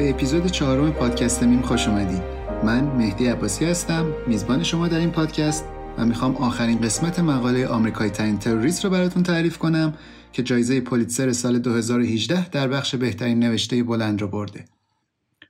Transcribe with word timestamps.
به 0.00 0.10
اپیزود 0.10 0.46
چهارم 0.46 0.92
پادکست 0.92 1.42
میم 1.42 1.62
خوش 1.62 1.88
اومدید 1.88 2.22
من 2.64 2.84
مهدی 2.84 3.26
عباسی 3.26 3.64
هستم 3.64 4.12
میزبان 4.26 4.62
شما 4.62 4.88
در 4.88 4.98
این 4.98 5.10
پادکست 5.10 5.64
و 5.98 6.06
می‌خوام 6.06 6.36
آخرین 6.36 6.80
قسمت 6.80 7.18
مقاله 7.18 7.66
آمریکایی 7.66 8.10
ترین 8.10 8.38
تروریست 8.38 8.84
رو 8.84 8.90
براتون 8.90 9.22
تعریف 9.22 9.58
کنم 9.58 9.94
که 10.32 10.42
جایزه 10.42 10.80
پولیتسر 10.80 11.32
سال 11.32 11.58
2018 11.58 12.48
در 12.48 12.68
بخش 12.68 12.94
بهترین 12.94 13.38
نوشته 13.38 13.82
بلند 13.82 14.20
رو 14.20 14.28
برده. 14.28 14.64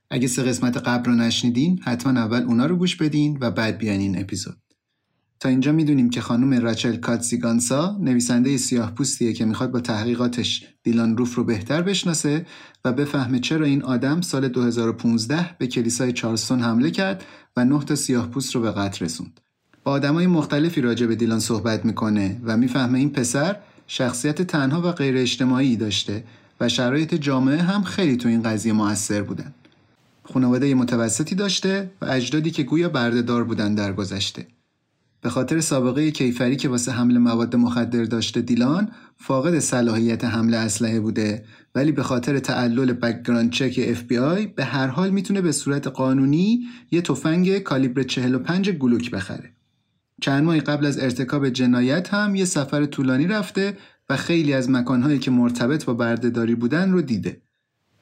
اگه 0.09 0.27
سه 0.27 0.43
قسمت 0.43 0.77
قبل 0.77 1.11
رو 1.11 1.17
نشنیدین 1.17 1.79
حتما 1.83 2.19
اول 2.19 2.43
اونا 2.43 2.65
رو 2.65 2.75
گوش 2.75 2.95
بدین 2.95 3.37
و 3.41 3.51
بعد 3.51 3.77
بیاین 3.77 4.01
این 4.01 4.19
اپیزود. 4.19 4.57
تا 5.41 5.49
اینجا 5.49 5.71
می‌دونیم 5.71 6.09
که 6.09 6.21
خانم 6.21 6.53
راچل 6.53 6.95
کاتسیگانسا 6.95 7.97
نویسنده 7.99 8.57
سیاه 8.57 8.91
پوستیه 8.91 9.33
که 9.33 9.45
می‌خواد 9.45 9.71
با 9.71 9.79
تحقیقاتش 9.79 10.65
دیلان 10.83 11.17
روف 11.17 11.35
رو 11.35 11.43
بهتر 11.43 11.81
بشناسه 11.81 12.45
و 12.85 12.91
بفهمه 12.93 13.39
چرا 13.39 13.65
این 13.65 13.83
آدم 13.83 14.21
سال 14.21 14.47
2015 14.47 15.55
به 15.57 15.67
کلیسای 15.67 16.13
چارلستون 16.13 16.59
حمله 16.59 16.91
کرد 16.91 17.23
و 17.57 17.65
نه 17.65 17.83
تا 17.83 17.95
سیاه 17.95 18.27
پوست 18.27 18.55
رو 18.55 18.61
به 18.61 18.71
قتل 18.71 19.05
رسوند. 19.05 19.39
با 19.83 19.91
آدمای 19.91 20.27
مختلفی 20.27 20.81
راجع 20.81 21.05
به 21.05 21.15
دیلان 21.15 21.39
صحبت 21.39 21.85
می‌کنه 21.85 22.41
و 22.43 22.57
می‌فهمه 22.57 22.99
این 22.99 23.09
پسر 23.09 23.55
شخصیت 23.87 24.41
تنها 24.41 24.81
و 24.81 24.91
غیر 24.91 25.17
اجتماعی 25.17 25.75
داشته 25.75 26.23
و 26.59 26.69
شرایط 26.69 27.13
جامعه 27.13 27.61
هم 27.61 27.83
خیلی 27.83 28.17
تو 28.17 28.29
این 28.29 28.41
قضیه 28.41 28.73
موثر 28.73 29.21
بودن. 29.21 29.53
خانواده 30.23 30.75
متوسطی 30.75 31.35
داشته 31.35 31.91
و 32.01 32.05
اجدادی 32.05 32.51
که 32.51 32.63
گویا 32.63 32.89
بردهدار 32.89 33.43
بودن 33.43 33.75
در 33.75 33.93
گذشته. 33.93 34.47
به 35.21 35.29
خاطر 35.29 35.59
سابقه 35.59 36.11
کیفری 36.11 36.55
که 36.55 36.69
واسه 36.69 36.91
حمل 36.91 37.17
مواد 37.17 37.55
مخدر 37.55 38.03
داشته 38.03 38.41
دیلان 38.41 38.91
فاقد 39.17 39.59
صلاحیت 39.59 40.25
حمل 40.25 40.53
اسلحه 40.53 40.99
بوده 40.99 41.45
ولی 41.75 41.91
به 41.91 42.03
خاطر 42.03 42.39
تعلل 42.39 42.93
background 42.93 43.51
check 43.51 43.79
FBI 43.83 44.47
به 44.47 44.65
هر 44.65 44.87
حال 44.87 45.09
می‌تونه 45.09 45.41
به 45.41 45.51
صورت 45.51 45.87
قانونی 45.87 46.61
یه 46.91 47.01
تفنگ 47.01 47.59
کالیبر 47.59 48.03
45 48.03 48.69
Glock 48.69 49.11
بخره. 49.11 49.53
چند 50.21 50.43
ماهی 50.43 50.59
قبل 50.59 50.85
از 50.85 50.99
ارتکاب 50.99 51.49
جنایت 51.49 52.13
هم 52.13 52.35
یه 52.35 52.45
سفر 52.45 52.85
طولانی 52.85 53.27
رفته 53.27 53.77
و 54.09 54.17
خیلی 54.17 54.53
از 54.53 54.69
مکانهایی 54.69 55.19
که 55.19 55.31
مرتبط 55.31 55.85
با 55.85 55.93
بردهداری 55.93 56.55
بودن 56.55 56.91
رو 56.91 57.01
دیده. 57.01 57.41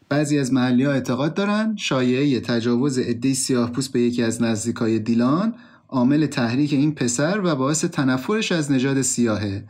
بعضی 0.10 0.40
از 0.40 0.54
محلی 0.54 0.84
ها 0.84 0.92
اعتقاد 0.92 1.34
دارن 1.34 1.76
شایعه 1.76 2.40
تجاوز 2.40 3.00
عده 3.00 3.34
سیاهپوست 3.34 3.92
به 3.92 4.02
یکی 4.02 4.24
از 4.24 4.42
نزدیکای 4.42 5.00
دیلان 5.00 5.54
عامل 5.90 6.26
تحریک 6.26 6.74
این 6.74 6.96
پسر 6.96 7.42
و 7.44 7.56
باعث 7.56 7.86
تنفرش 7.86 8.52
از 8.52 8.72
نژاد 8.72 9.02
سیاهه 9.02 9.64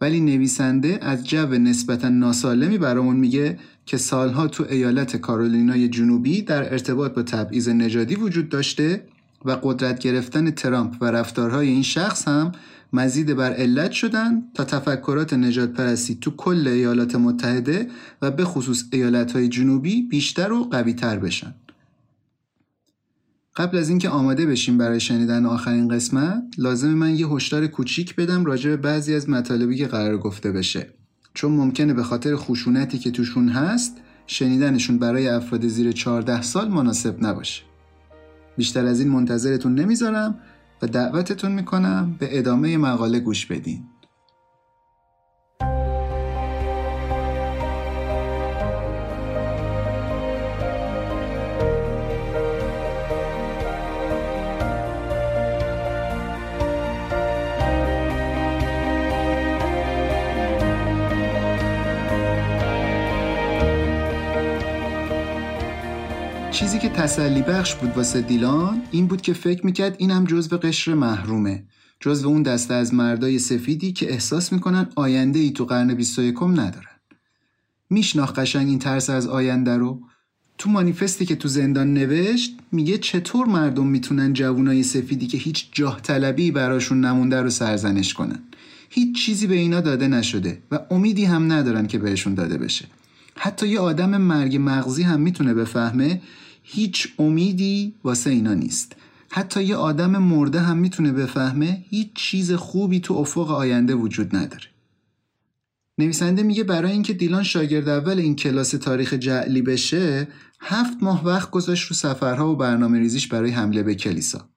ولی 0.00 0.20
نویسنده 0.20 0.98
از 1.02 1.26
جو 1.26 1.46
نسبتا 1.46 2.08
ناسالمی 2.08 2.78
برامون 2.78 3.16
میگه 3.16 3.58
که 3.86 3.96
سالها 3.96 4.48
تو 4.48 4.66
ایالت 4.70 5.16
کارولینای 5.16 5.88
جنوبی 5.88 6.42
در 6.42 6.72
ارتباط 6.72 7.14
با 7.14 7.22
تبعیض 7.22 7.68
نژادی 7.68 8.14
وجود 8.14 8.48
داشته 8.48 9.02
و 9.44 9.50
قدرت 9.62 9.98
گرفتن 9.98 10.50
ترامپ 10.50 10.96
و 11.00 11.04
رفتارهای 11.04 11.68
این 11.68 11.82
شخص 11.82 12.28
هم 12.28 12.52
مزید 12.92 13.36
بر 13.36 13.52
علت 13.52 13.92
شدن 13.92 14.42
تا 14.54 14.64
تفکرات 14.64 15.32
نجات 15.32 15.72
پرستی 15.72 16.14
تو 16.14 16.30
کل 16.30 16.68
ایالات 16.68 17.14
متحده 17.14 17.88
و 18.22 18.30
به 18.30 18.44
خصوص 18.44 18.84
ایالت 18.92 19.36
جنوبی 19.36 20.02
بیشتر 20.02 20.52
و 20.52 20.64
قوی 20.64 20.94
تر 20.94 21.18
بشن. 21.18 21.54
قبل 23.56 23.78
از 23.78 23.88
اینکه 23.88 24.08
آماده 24.08 24.46
بشیم 24.46 24.78
برای 24.78 25.00
شنیدن 25.00 25.46
آخرین 25.46 25.88
قسمت 25.88 26.42
لازم 26.58 26.88
من 26.88 27.14
یه 27.14 27.28
هشدار 27.28 27.66
کوچیک 27.66 28.16
بدم 28.16 28.44
راجع 28.44 28.70
به 28.70 28.76
بعضی 28.76 29.14
از 29.14 29.28
مطالبی 29.28 29.76
که 29.76 29.86
قرار 29.86 30.18
گفته 30.18 30.52
بشه. 30.52 30.86
چون 31.34 31.52
ممکنه 31.52 31.94
به 31.94 32.02
خاطر 32.02 32.36
خشونتی 32.36 32.98
که 32.98 33.10
توشون 33.10 33.48
هست 33.48 33.96
شنیدنشون 34.26 34.98
برای 34.98 35.28
افراد 35.28 35.66
زیر 35.66 35.92
14 35.92 36.42
سال 36.42 36.68
مناسب 36.68 37.24
نباشه. 37.24 37.62
بیشتر 38.56 38.86
از 38.86 39.00
این 39.00 39.08
منتظرتون 39.08 39.74
نمی‌ذارم 39.74 40.38
و 40.82 40.86
دعوتتون 40.86 41.52
می‌کنم 41.52 42.16
به 42.18 42.38
ادامه 42.38 42.76
مقاله 42.76 43.20
گوش 43.20 43.46
بدین. 43.46 43.84
تسلی 66.96 67.42
بخش 67.42 67.74
بود 67.74 67.96
واسه 67.96 68.20
دیلان. 68.20 68.82
این 68.90 69.06
بود 69.06 69.20
که 69.20 69.32
فکر 69.32 69.66
می‌کرد 69.66 69.96
اینم 69.98 70.24
جزو 70.24 70.58
قشر 70.58 70.94
محرومه. 70.94 71.64
جزو 72.00 72.28
اون 72.28 72.42
دسته 72.42 72.74
از 72.74 72.94
مردای 72.94 73.38
سفیدی 73.38 73.92
که 73.92 74.12
احساس 74.12 74.52
می‌کنن 74.52 74.88
آینده 74.94 75.38
ای 75.38 75.50
تو 75.50 75.64
قرن 75.64 75.94
21 75.94 76.42
ندارن. 76.42 76.96
میشناخت 77.90 78.38
قشنگ 78.38 78.68
این 78.68 78.78
ترس 78.78 79.10
از 79.10 79.26
آینده 79.26 79.76
رو. 79.76 80.00
تو 80.58 80.70
مانیفستی 80.70 81.26
که 81.26 81.36
تو 81.36 81.48
زندان 81.48 81.94
نوشت 81.94 82.56
میگه 82.72 82.98
چطور 82.98 83.46
مردم 83.46 83.86
می‌تونن 83.86 84.32
جوونای 84.32 84.82
سفیدی 84.82 85.26
که 85.26 85.38
هیچ 85.38 85.68
جاه 85.72 86.00
طلبی 86.00 86.50
براشون 86.50 87.00
نمونده 87.00 87.42
رو 87.42 87.50
سرزنش 87.50 88.14
کنن؟ 88.14 88.38
هیچ 88.90 89.24
چیزی 89.24 89.46
به 89.46 89.54
اینا 89.54 89.80
داده 89.80 90.08
نشده 90.08 90.62
و 90.70 90.78
امیدی 90.90 91.24
هم 91.24 91.52
ندارن 91.52 91.86
که 91.86 91.98
بهشون 91.98 92.34
داده 92.34 92.58
بشه. 92.58 92.84
حتی 93.36 93.68
یه 93.68 93.80
آدم 93.80 94.16
مرگ 94.16 94.56
مغزی 94.60 95.02
هم 95.02 95.20
می‌تونه 95.20 95.54
بفهمه 95.54 96.20
هیچ 96.68 97.08
امیدی 97.18 97.94
واسه 98.04 98.30
اینا 98.30 98.54
نیست. 98.54 98.96
حتی 99.30 99.64
یه 99.64 99.76
آدم 99.76 100.16
مرده 100.16 100.60
هم 100.60 100.78
می‌تونه 100.78 101.12
بفهمه 101.12 101.84
هیچ 101.88 102.08
چیز 102.14 102.52
خوبی 102.52 103.00
تو 103.00 103.14
افق 103.14 103.50
آینده 103.50 103.94
وجود 103.94 104.36
نداره. 104.36 104.66
نویسنده 105.98 106.42
میگه 106.42 106.64
برای 106.64 106.92
اینکه 106.92 107.12
دیلان 107.12 107.42
شاگرد 107.42 107.88
اول 107.88 108.18
این 108.18 108.36
کلاس 108.36 108.70
تاریخ 108.70 109.14
جعلی 109.14 109.62
بشه 109.62 110.28
هفت 110.60 111.02
ماه 111.02 111.24
وقت 111.24 111.50
گذاشت 111.50 111.88
رو 111.88 111.96
سفرها 111.96 112.52
و 112.52 112.56
برنامه 112.56 112.98
ریزیش 112.98 113.28
برای 113.28 113.50
حمله 113.50 113.82
به 113.82 113.94
کلیسا. 113.94 114.48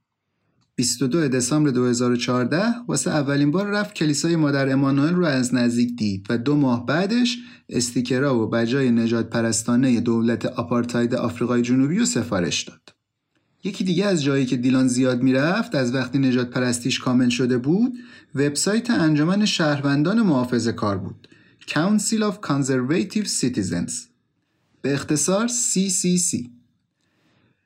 22 0.79 1.27
دسامبر 1.27 1.69
2014 1.69 2.63
واسه 2.87 3.11
اولین 3.11 3.51
بار 3.51 3.67
رفت 3.67 3.93
کلیسای 3.93 4.35
مادر 4.35 4.69
امانوئل 4.69 5.13
رو 5.13 5.25
از 5.25 5.55
نزدیک 5.55 5.95
دید 5.97 6.25
و 6.29 6.37
دو 6.37 6.55
ماه 6.55 6.85
بعدش 6.85 7.37
استیکرها 7.69 8.43
و 8.43 8.47
بجای 8.49 8.91
نجات 8.91 9.29
پرستانه 9.29 10.01
دولت 10.01 10.45
آپارتاید 10.45 11.15
آفریقای 11.15 11.61
جنوبی 11.61 11.99
رو 11.99 12.05
سفارش 12.05 12.63
داد. 12.63 12.81
یکی 13.63 13.83
دیگه 13.83 14.05
از 14.05 14.23
جایی 14.23 14.45
که 14.45 14.57
دیلان 14.57 14.87
زیاد 14.87 15.23
می‌رفت 15.23 15.75
از 15.75 15.93
وقتی 15.93 16.19
نجات 16.19 16.49
پرستیش 16.49 16.99
کامل 16.99 17.29
شده 17.29 17.57
بود 17.57 17.93
وبسایت 18.35 18.89
انجمن 18.89 19.45
شهروندان 19.45 20.21
محافظه 20.21 20.71
کار 20.71 20.97
بود 20.97 21.27
Council 21.67 22.21
of 22.21 22.47
Conservative 22.47 23.27
Citizens 23.41 23.93
به 24.81 24.93
اختصار 24.93 25.47
CCC 25.47 26.58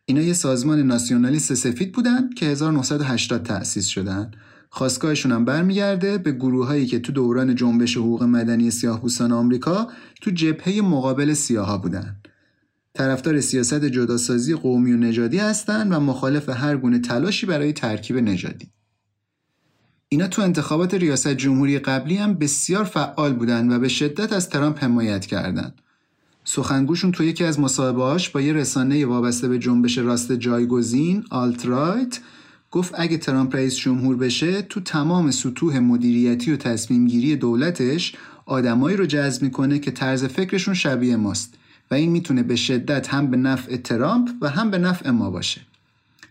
اینا 0.06 0.22
یه 0.22 0.34
سازمان 0.34 0.80
ناسیونالیست 0.80 1.54
سفید 1.54 1.92
بودن 1.92 2.30
که 2.30 2.46
1980 2.46 3.44
تأسیس 3.44 3.86
شدن 3.86 4.32
خواستگاهشون 4.70 5.32
هم 5.32 5.46
برمیگرده 5.46 6.18
به 6.18 6.32
گروههایی 6.32 6.86
که 6.86 7.00
تو 7.00 7.12
دوران 7.12 7.56
جنبش 7.56 7.98
حقوق 7.98 8.24
مدنی 8.24 8.72
سیاه‌پوستان 8.72 9.32
آمریکا 9.32 9.88
تو 10.22 10.32
جبهه 10.32 10.82
مقابل 10.82 11.34
سیاها 11.34 11.78
بودن 11.78 12.16
طرفدار 12.94 13.42
سیاست 13.42 13.86
جداسازی 13.86 14.54
قومی 14.54 14.94
و 14.94 14.98
نژادی 14.98 15.38
هستند 15.38 15.92
و 15.92 16.00
مخالف 16.00 16.50
هر 16.50 16.78
گونه 16.78 17.00
تلاشی 17.00 17.46
برای 17.46 17.74
ترکیب 17.74 18.18
نژادی. 18.18 18.72
اینا 20.10 20.28
تو 20.28 20.42
انتخابات 20.42 20.94
ریاست 20.94 21.28
جمهوری 21.28 21.80
قبلی 21.80 22.16
هم 22.16 22.34
بسیار 22.34 22.84
فعال 22.84 23.34
بودن 23.34 23.72
و 23.72 23.80
به 23.80 23.88
شدت 23.88 24.34
از 24.34 24.50
ترامپ 24.50 24.84
حمایت 24.84 25.26
کردند. 25.26 25.82
سخنگوشون 26.44 27.12
تو 27.12 27.24
یکی 27.24 27.44
از 27.44 27.60
مصاحبه‌هاش 27.60 28.30
با 28.30 28.42
یه 28.42 28.54
رسانه 28.54 29.06
وابسته 29.06 29.48
به 29.48 29.60
جنبش 29.60 29.98
راست 29.98 30.32
جایگزین 30.32 31.24
آلترایت 31.30 32.20
گفت 32.72 32.94
اگه 32.98 33.18
ترامپ 33.18 33.56
رئیس 33.56 33.76
جمهور 33.76 34.16
بشه 34.16 34.62
تو 34.62 34.80
تمام 34.80 35.32
سطوح 35.32 35.80
مدیریتی 35.80 36.52
و 36.52 36.58
تصمیم 36.58 37.08
گیری 37.08 37.36
دولتش 37.36 38.16
آدمایی 38.46 38.98
رو 38.98 39.06
جذب 39.06 39.44
می‌کنه 39.44 39.80
که 39.80 39.92
طرز 39.92 40.26
فکرشون 40.26 40.74
شبیه 40.74 41.16
ماست 41.16 41.54
و 41.92 41.96
این 41.96 42.12
می‌تونه 42.12 42.44
به 42.44 42.56
شدت 42.56 43.14
هم 43.14 43.28
به 43.28 43.38
نفع 43.38 43.78
ترامپ 43.78 44.30
و 44.42 44.50
هم 44.50 44.72
به 44.72 44.78
نفع 44.78 45.10
ما 45.10 45.30
باشه 45.30 45.62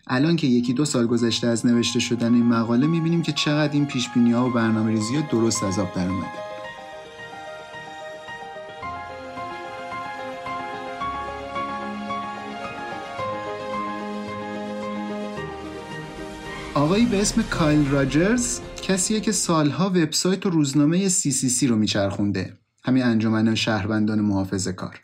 الان 0.07 0.35
که 0.35 0.47
یکی 0.47 0.73
دو 0.73 0.85
سال 0.85 1.07
گذشته 1.07 1.47
از 1.47 1.65
نوشته 1.65 1.99
شدن 1.99 2.33
این 2.33 2.45
مقاله 2.45 2.87
می‌بینیم 2.87 3.21
که 3.21 3.31
چقدر 3.31 3.73
این 3.73 3.85
پیش 3.85 4.07
ها 4.07 4.49
و 4.49 4.51
برنامه 4.51 4.91
ریزی 4.91 5.15
ها 5.15 5.27
درست 5.31 5.63
از 5.63 5.79
آب 5.79 5.93
در 5.95 6.07
اومده. 6.07 6.52
آقایی 16.83 17.05
به 17.05 17.21
اسم 17.21 17.41
کایل 17.41 17.87
راجرز 17.87 18.59
کسیه 18.81 19.19
که 19.19 19.31
سالها 19.31 19.89
وبسایت 19.89 20.45
و 20.45 20.49
روزنامه 20.49 21.09
CCC 21.09 21.63
رو 21.63 21.75
میچرخونده. 21.75 22.57
همین 22.85 23.03
انجمن 23.03 23.55
شهروندان 23.55 24.21
محافظه 24.21 24.73
کار. 24.73 24.99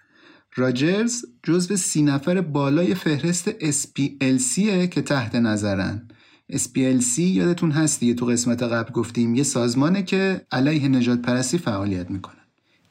راجرز 0.56 1.26
جزو 1.44 1.76
سی 1.76 2.02
نفر 2.02 2.42
بالای 2.42 2.96
فهرست 2.96 3.52
SPLC 3.52 4.60
که 4.92 5.02
تحت 5.06 5.36
نظرن. 5.36 6.08
SPLC 6.52 7.18
یادتون 7.20 7.72
هست 7.72 8.00
دیگه 8.00 8.14
تو 8.14 8.26
قسمت 8.26 8.64
قبل 8.64 8.92
گفتیم 8.92 9.36
یه 9.36 9.44
سازمانه 9.44 10.04
که 10.04 10.42
علیه 10.52 10.88
نجات 10.88 11.22
پرستی 11.22 11.58
فعالیت 11.58 12.12
می‌کنن 12.12 12.44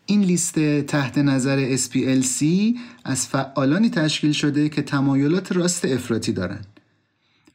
این 0.06 0.20
لیست 0.20 0.58
تحت 0.81 1.19
نظر 1.19 1.76
SPLC 1.76 2.44
از 3.05 3.26
فعالانی 3.26 3.90
تشکیل 3.90 4.32
شده 4.32 4.69
که 4.69 4.82
تمایلات 4.82 5.52
راست 5.52 5.85
افراطی 5.85 6.32
دارن. 6.32 6.61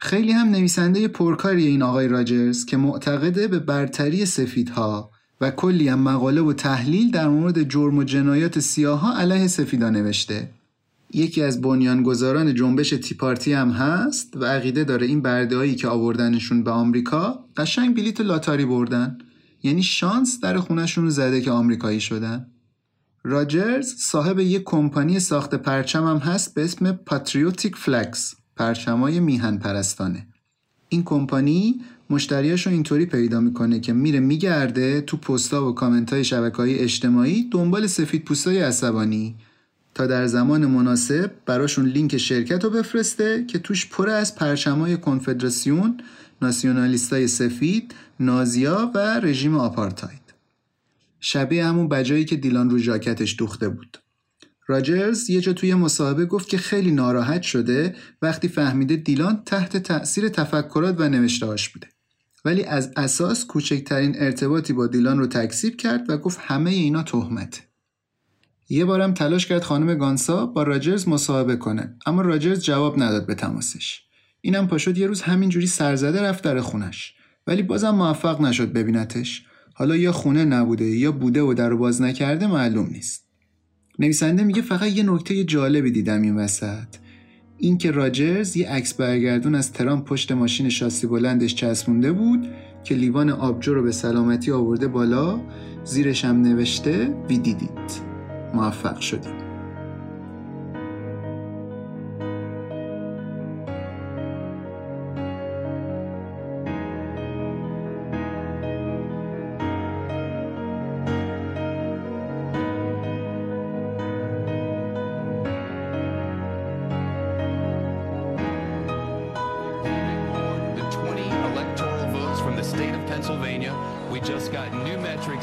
خیلی 0.03 0.31
هم 0.31 0.49
نویسنده 0.49 1.07
پرکاری 1.07 1.67
این 1.67 1.81
آقای 1.81 2.07
راجرز 2.07 2.65
که 2.65 2.77
معتقده 2.77 3.47
به 3.47 3.59
برتری 3.59 4.25
سفیدها 4.25 5.11
و 5.41 5.51
کلی 5.51 5.87
هم 5.87 5.99
مقاله 5.99 6.41
و 6.41 6.53
تحلیل 6.53 7.11
در 7.11 7.27
مورد 7.27 7.69
جرم 7.69 7.97
و 7.97 8.03
جنایات 8.03 8.59
سیاها 8.59 9.17
علیه 9.17 9.47
سفیدا 9.47 9.89
نوشته. 9.89 10.49
یکی 11.13 11.41
از 11.41 11.61
بنیانگذاران 11.61 12.55
جنبش 12.55 12.89
تیپارتی 12.89 13.53
هم 13.53 13.71
هست 13.71 14.37
و 14.37 14.45
عقیده 14.45 14.83
داره 14.83 15.07
این 15.07 15.21
برده 15.21 15.75
که 15.75 15.87
آوردنشون 15.87 16.63
به 16.63 16.71
آمریکا 16.71 17.45
قشنگ 17.57 17.95
بلیت 17.95 18.21
لاتاری 18.21 18.65
بردن. 18.65 19.17
یعنی 19.63 19.83
شانس 19.83 20.39
در 20.39 20.57
خونشون 20.57 21.09
زده 21.09 21.41
که 21.41 21.51
آمریکایی 21.51 22.01
شدن. 22.01 22.47
راجرز 23.23 23.95
صاحب 23.97 24.39
یک 24.39 24.63
کمپانی 24.65 25.19
ساخت 25.19 25.55
پرچم 25.55 26.07
هم 26.07 26.17
هست 26.17 26.53
به 26.53 26.63
اسم 26.63 26.91
پاتریوتیک 26.91 27.75
فلکس 27.75 28.35
پرچمای 28.55 29.19
میهن 29.19 29.57
پرستانه 29.57 30.27
این 30.89 31.03
کمپانی 31.03 31.81
مشتریاشو 32.09 32.69
اینطوری 32.69 33.05
پیدا 33.05 33.39
می‌کنه 33.39 33.79
که 33.79 33.93
میره 33.93 34.19
میگرده 34.19 35.01
تو 35.01 35.17
پستا 35.17 35.69
و 35.69 35.75
کامنت 35.75 36.13
های 36.13 36.23
شبکه 36.23 36.57
های 36.57 36.79
اجتماعی 36.79 37.49
دنبال 37.51 37.87
سفید 37.87 38.25
پوستای 38.25 38.59
عصبانی 38.59 39.35
تا 39.95 40.07
در 40.07 40.27
زمان 40.27 40.65
مناسب 40.65 41.31
براشون 41.45 41.85
لینک 41.85 42.17
شرکت 42.17 42.63
رو 42.63 42.69
بفرسته 42.69 43.45
که 43.45 43.59
توش 43.59 43.89
پر 43.89 44.09
از 44.09 44.35
پرچمای 44.35 44.97
کنفدراسیون 44.97 45.97
ناسیونالیستای 46.41 47.27
سفید 47.27 47.95
نازیا 48.19 48.91
و 48.95 49.19
رژیم 49.19 49.55
آپارتاید. 49.55 50.33
شبیه 51.19 51.65
همون 51.65 51.87
بجایی 51.87 52.25
که 52.25 52.35
دیلان 52.35 52.69
رو 52.69 52.79
جاکتش 52.79 53.35
دوخته 53.39 53.69
بود. 53.69 53.97
راجرز 54.67 55.29
یه 55.29 55.41
جا 55.41 55.53
توی 55.53 55.75
مصاحبه 55.75 56.25
گفت 56.25 56.49
که 56.49 56.57
خیلی 56.57 56.91
ناراحت 56.91 57.41
شده 57.41 57.95
وقتی 58.21 58.47
فهمیده 58.47 58.95
دیلان 58.95 59.43
تحت 59.45 59.77
تأثیر 59.77 60.29
تفکرات 60.29 60.95
و 60.99 61.09
نوشتهاش 61.09 61.69
بوده. 61.69 61.87
ولی 62.45 62.63
از 62.63 62.91
اساس 62.95 63.45
کوچکترین 63.45 64.15
ارتباطی 64.17 64.73
با 64.73 64.87
دیلان 64.87 65.19
رو 65.19 65.27
تکسیب 65.27 65.77
کرد 65.77 66.09
و 66.09 66.17
گفت 66.17 66.39
همه 66.41 66.71
اینا 66.71 67.03
تهمته. 67.03 67.61
یه 68.69 68.85
بارم 68.85 69.13
تلاش 69.13 69.45
کرد 69.45 69.63
خانم 69.63 69.95
گانسا 69.95 70.45
با 70.45 70.63
راجرز 70.63 71.07
مصاحبه 71.07 71.55
کنه 71.55 71.95
اما 72.05 72.21
راجرز 72.21 72.63
جواب 72.63 73.03
نداد 73.03 73.25
به 73.25 73.35
تماسش. 73.35 74.01
اینم 74.41 74.67
پاشد 74.67 74.97
یه 74.97 75.07
روز 75.07 75.21
همینجوری 75.21 75.67
سرزده 75.67 76.21
رفت 76.21 76.43
در 76.43 76.61
خونش 76.61 77.13
ولی 77.47 77.63
بازم 77.63 77.89
موفق 77.89 78.41
نشد 78.41 78.73
ببینتش. 78.73 79.45
حالا 79.73 79.95
یا 79.95 80.11
خونه 80.11 80.45
نبوده 80.45 80.85
یا 80.85 81.11
بوده 81.11 81.41
و 81.41 81.53
در 81.53 81.73
باز 81.73 82.01
نکرده 82.01 82.47
معلوم 82.47 82.87
نیست. 82.87 83.22
نویسنده 83.99 84.43
میگه 84.43 84.61
فقط 84.61 84.91
یه 84.91 85.03
نکته 85.03 85.43
جالبی 85.43 85.91
دیدم 85.91 86.21
این 86.21 86.35
وسط. 86.35 86.87
اینکه 87.57 87.91
راجرز 87.91 88.57
یه 88.57 88.69
عکس 88.69 88.93
برگردون 88.93 89.55
از 89.55 89.73
ترامپ 89.73 90.05
پشت 90.05 90.31
ماشین 90.31 90.69
شاسی 90.69 91.07
بلندش 91.07 91.55
چسبونده 91.55 92.11
بود 92.11 92.47
که 92.83 92.95
لیوان 92.95 93.29
آبجو 93.29 93.73
رو 93.73 93.83
به 93.83 93.91
سلامتی 93.91 94.51
آورده 94.51 94.87
بالا 94.87 95.41
زیرش 95.83 96.25
هم 96.25 96.41
نوشته 96.41 97.15
ویدیدیت 97.29 98.01
موفق 98.53 98.99
شدیم. 98.99 99.42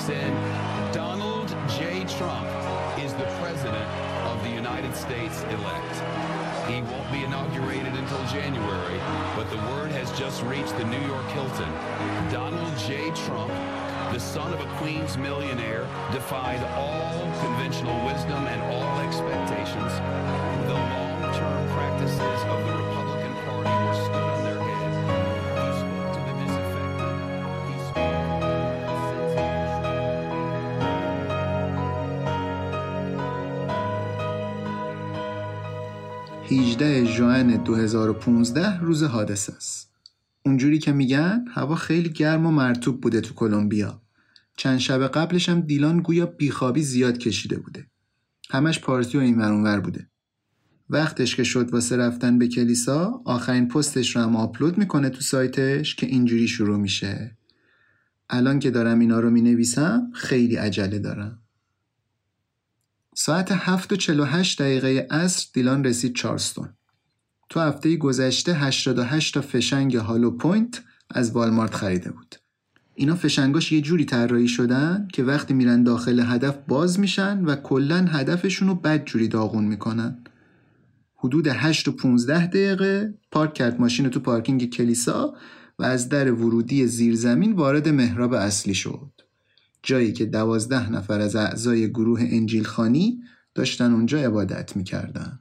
kicks 0.01 0.09
in. 0.09 0.35
Donald 0.93 1.49
J. 1.69 2.05
Trump 2.17 2.47
is 2.99 3.13
the 3.15 3.27
president 3.41 3.87
of 4.27 4.43
the 4.43 4.51
United 4.51 4.95
States 4.95 5.43
elect. 5.43 5.95
He 6.69 6.83
won't 6.83 7.11
be 7.11 7.25
inaugurated 7.25 7.95
until 7.95 8.25
January, 8.27 8.99
but 9.37 9.49
the 9.51 9.57
word 9.73 9.91
has 9.93 10.11
just 10.19 10.43
reached 10.45 10.77
the 10.79 10.85
New 10.85 11.01
York 11.07 11.27
Hilton. 11.29 11.71
Donald 12.31 12.77
J. 12.79 13.11
Trump, 13.27 13.51
the 14.13 14.21
son 14.21 14.53
of 14.53 14.61
a 14.61 14.77
Queens 14.79 15.17
millionaire, 15.17 15.87
defied 16.13 16.63
all 16.77 17.21
conventional 17.41 17.97
wisdom 18.07 18.47
and 18.47 18.61
all 18.73 19.01
expectations. 19.01 19.93
The 20.69 20.75
long-term 20.75 21.69
practices 21.75 22.41
of 22.49 22.59
the 22.67 22.73
Republican 22.85 23.35
Party 23.45 23.71
were 23.85 24.30
18 36.53 37.05
ژوئن 37.05 37.65
2015 37.65 38.81
روز 38.81 39.03
حادثه 39.03 39.53
است. 39.53 39.91
اونجوری 40.47 40.79
که 40.79 40.93
میگن 40.93 41.45
هوا 41.51 41.75
خیلی 41.75 42.09
گرم 42.09 42.47
و 42.47 42.51
مرتوب 42.51 43.01
بوده 43.01 43.21
تو 43.21 43.35
کلمبیا. 43.35 44.03
چند 44.57 44.79
شب 44.79 45.07
قبلش 45.07 45.49
هم 45.49 45.61
دیلان 45.61 46.01
گویا 46.01 46.27
بیخوابی 46.27 46.83
زیاد 46.83 47.19
کشیده 47.19 47.59
بوده. 47.59 47.87
همش 48.51 48.81
پارتی 48.81 49.19
و 49.19 49.21
این 49.21 49.39
ور 49.39 49.81
بوده. 49.81 50.09
وقتش 50.89 51.37
که 51.37 51.45
شد 51.45 51.73
واسه 51.73 51.97
رفتن 51.97 52.39
به 52.39 52.49
کلیسا 52.49 53.23
آخرین 53.25 53.69
پستش 53.69 54.17
رو 54.17 54.23
هم 54.23 54.37
آپلود 54.37 54.79
می‌کنه 54.79 55.09
تو 55.11 55.21
سایتش 55.21 55.95
که 55.95 56.07
اینجوری 56.07 56.49
شروع 56.49 56.79
میشه. 56.79 57.37
الان 58.31 58.59
که 58.59 58.71
دارم 58.71 58.99
اینا 58.99 59.21
رو 59.21 59.31
می 59.31 59.43
نویسم 59.43 60.11
خیلی 60.15 60.57
عجله 60.57 60.99
دارم. 60.99 61.43
ساعت 63.23 63.53
7 63.53 63.93
و 63.93 63.97
48 63.97 64.63
دقیقه 64.63 65.07
عصر 65.11 65.47
دیلان 65.53 65.85
رسید 65.85 66.15
چارستون. 66.15 66.69
تو 67.49 67.61
هفته 67.61 67.97
گذشته 67.97 68.55
88 68.55 69.35
تا 69.35 69.41
فشنگ 69.41 69.97
hollow 69.97 70.31
point 70.31 70.83
از 71.11 71.33
والمارت 71.33 71.75
خریده 71.75 72.11
بود. 72.11 72.35
اینا 72.95 73.15
فشنگاش 73.15 73.73
یه 73.73 73.81
جوری 73.81 74.05
طراحی 74.05 74.49
شدن 74.49 75.09
که 75.13 75.25
وقتی 75.25 75.55
میرن 75.55 75.83
داخل 75.83 76.21
هدف 76.21 76.59
باز 76.69 77.01
میشن 77.01 77.45
و 77.45 77.57
کلا 77.57 77.97
هدفشون 77.97 78.69
رو 78.69 78.75
بد 78.75 79.05
جوری 79.05 79.29
داغون 79.29 79.65
می‌کنن. 79.65 80.25
حدود 81.17 81.47
8 81.47 81.89
و 81.89 81.93
15 81.93 82.47
دقیقه 82.47 83.15
پارک 83.31 83.55
کرد 83.55 83.81
ماشین 83.81 84.09
تو 84.09 84.21
پارکینگ 84.21 84.71
کلیسا 84.71 85.35
و 85.79 85.85
از 85.85 86.09
در 86.09 86.33
ورودی 86.33 86.87
زیرزمین 86.87 87.53
وارد 87.53 87.89
محراب 87.89 88.33
اصلی 88.33 88.75
شد. 88.75 89.30
جایی 89.83 90.13
که 90.13 90.27
دوازده 90.27 90.93
نفر 90.93 91.21
از 91.21 91.37
اعضای 91.37 91.91
گروه 91.91 92.21
انجیل 92.23 92.65
خانی 92.65 93.21
داشتن 93.55 93.93
اونجا 93.93 94.19
عبادت 94.19 94.77
می‌کردن. 94.77 95.41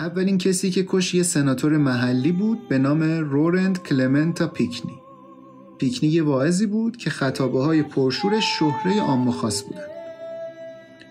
اولین 0.00 0.38
کسی 0.38 0.70
که 0.70 0.84
کش 0.88 1.14
یه 1.14 1.22
سناتور 1.22 1.76
محلی 1.76 2.32
بود 2.32 2.68
به 2.68 2.78
نام 2.78 3.02
رورند 3.02 3.82
کلمنتا 3.82 4.46
پیکنی. 4.46 4.98
پیکنی 5.78 6.08
یه 6.10 6.22
واعظی 6.22 6.66
بود 6.66 6.96
که 6.96 7.10
خطابه 7.10 7.60
های 7.60 7.82
پرشورش 7.82 8.44
شهره 8.58 9.00
عام 9.00 9.30
خاص 9.30 9.62
بودن 9.62 9.86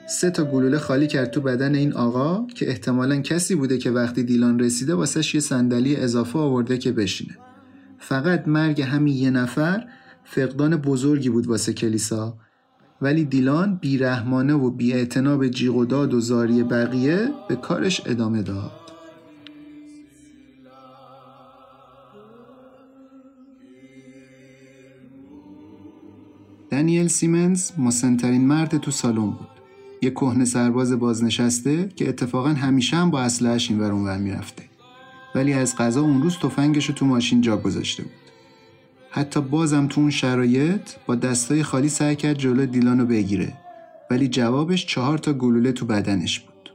سه 0.08 0.30
تا 0.30 0.44
گلوله 0.44 0.78
خالی 0.78 1.08
کرد 1.08 1.32
تو 1.32 1.42
بدن 1.42 1.76
این 1.76 1.94
آقا 1.94 2.48
که 2.56 2.70
احتمالا 2.70 3.22
کسی 3.22 3.56
بوده 3.56 3.78
که 3.78 3.92
وقتی 3.92 4.24
دیلان 4.24 4.60
رسیده 4.60 4.96
واسش 4.96 5.36
یه 5.36 5.42
صندلی 5.42 5.96
اضافه 5.96 6.40
آورده 6.40 6.78
که 6.78 6.92
بشینه. 6.92 7.38
فقط 8.00 8.48
مرگ 8.48 8.82
همین 8.82 9.16
یه 9.16 9.30
نفر 9.30 9.88
فقدان 10.24 10.76
بزرگی 10.78 11.30
بود 11.30 11.48
واسه 11.48 11.74
کلیسا 11.74 12.38
ولی 13.02 13.26
دیلان 13.26 13.76
بیرحمانه 13.76 14.54
و 14.54 14.70
بی 14.70 15.06
به 15.38 15.50
جیغ 15.50 15.76
و 15.76 15.86
داد 15.86 16.14
و 16.14 16.20
زاری 16.20 16.64
بقیه 16.64 17.30
به 17.50 17.56
کارش 17.56 18.02
ادامه 18.06 18.42
داد. 18.42 18.72
دانیل 26.72 27.08
سیمنز 27.08 27.72
مسنترین 27.78 28.48
مرد 28.48 28.78
تو 28.78 28.92
سالن 28.92 29.32
بود. 29.32 29.48
یه 30.02 30.10
کهنه 30.10 30.46
سرباز 30.46 30.92
بازنشسته 30.92 31.90
که 31.96 32.10
اتفاقا 32.10 32.50
همیشه 32.50 32.98
هم 32.98 33.12
با 33.12 33.20
این 33.70 33.80
ور 33.80 33.92
اونور 33.92 34.18
می‌رفته. 34.18 34.64
ولی 35.36 35.54
از 35.54 35.76
قضا 35.76 36.02
اون 36.02 36.22
روز 36.22 36.38
تفنگش 36.38 36.86
رو 36.86 36.96
تو 36.96 37.06
ماشین 37.06 37.42
جا 37.42 37.58
گذاشته 37.58 38.04
بود. 38.04 38.29
حتی 39.12 39.42
بازم 39.42 39.88
تو 39.88 40.02
اون 40.02 40.10
شرایط 40.10 40.90
با 41.06 41.16
دستای 41.16 41.64
خالی 41.64 41.90
سعی 41.90 42.16
کرد 42.16 42.38
جلو 42.38 42.66
دیلان 42.66 43.00
رو 43.00 43.06
بگیره. 43.06 43.54
ولی 44.12 44.28
جوابش 44.28 44.86
چهار 44.86 45.18
تا 45.18 45.34
گلوله 45.34 45.72
تو 45.72 45.86
بدنش 45.86 46.40
بود. 46.40 46.72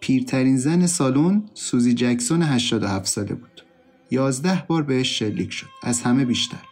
پیرترین 0.00 0.56
زن 0.56 0.86
سالن 0.86 1.42
سوزی 1.54 1.94
جکسون 1.94 2.42
87 2.42 3.06
ساله 3.06 3.34
بود. 3.34 3.64
یازده 4.10 4.64
بار 4.68 4.82
بهش 4.82 5.18
شلیک 5.18 5.52
شد. 5.52 5.66
از 5.82 6.02
همه 6.02 6.24
بیشتر. 6.24 6.64